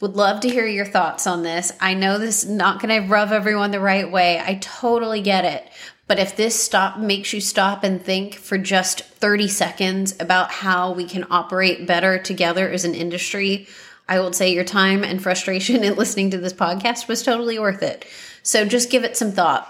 Would 0.02 0.16
love 0.16 0.40
to 0.42 0.50
hear 0.50 0.66
your 0.66 0.86
thoughts 0.86 1.28
on 1.28 1.44
this. 1.44 1.74
I 1.82 1.94
know 1.94 2.18
this 2.18 2.46
is 2.46 2.50
not 2.50 2.82
going 2.82 3.02
to 3.02 3.10
rub 3.10 3.34
everyone 3.34 3.72
the 3.72 3.82
right 3.82 4.10
way. 4.10 4.40
I 4.40 4.56
totally 4.62 5.20
get 5.20 5.44
it. 5.44 5.70
But 6.08 6.20
if 6.20 6.38
this 6.38 6.56
stop 6.56 6.98
makes 6.98 7.34
you 7.34 7.42
stop 7.42 7.84
and 7.84 8.02
think 8.02 8.36
for 8.36 8.58
just 8.58 9.02
30 9.02 9.50
seconds 9.50 10.16
about 10.22 10.52
how 10.52 10.94
we 10.94 11.04
can 11.04 11.28
operate 11.30 11.86
better 11.86 12.18
together 12.18 12.70
as 12.70 12.86
an 12.86 12.96
industry, 12.96 13.68
I 14.08 14.22
would 14.22 14.36
say 14.36 14.54
your 14.54 14.64
time 14.64 15.04
and 15.04 15.22
frustration 15.22 15.84
in 15.84 15.96
listening 15.96 16.32
to 16.32 16.38
this 16.38 16.54
podcast 16.54 17.10
was 17.10 17.22
totally 17.22 17.60
worth 17.60 17.84
it. 17.84 18.06
So 18.42 18.64
just 18.64 18.90
give 18.90 19.04
it 19.04 19.18
some 19.18 19.34
thought. 19.34 19.68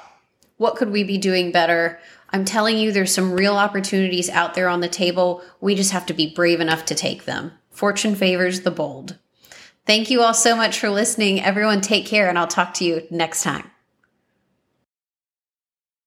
What 0.58 0.76
could 0.76 0.92
we 0.92 1.04
be 1.04 1.18
doing 1.18 1.52
better? 1.52 2.00
I'm 2.30 2.46
telling 2.46 2.78
you, 2.78 2.92
there's 2.92 3.14
some 3.14 3.34
real 3.34 3.58
opportunities 3.58 4.30
out 4.30 4.54
there 4.54 4.70
on 4.70 4.82
the 4.82 4.88
table. 4.88 5.42
We 5.60 5.74
just 5.74 5.92
have 5.92 6.06
to 6.06 6.14
be 6.14 6.32
brave 6.32 6.60
enough 6.60 6.86
to 6.86 6.96
take 6.96 7.26
them. 7.26 7.54
Fortune 7.72 8.14
favors 8.14 8.62
the 8.62 8.70
bold. 8.70 9.18
Thank 9.90 10.12
you 10.12 10.22
all 10.22 10.36
so 10.36 10.56
much 10.56 10.78
for 10.78 10.92
listening. 10.92 11.42
Everyone, 11.42 11.82
take 11.82 12.06
care, 12.06 12.30
and 12.30 12.38
I'll 12.38 12.46
talk 12.46 12.76
to 12.76 12.86
you 12.86 13.08
next 13.10 13.42
time. 13.42 13.72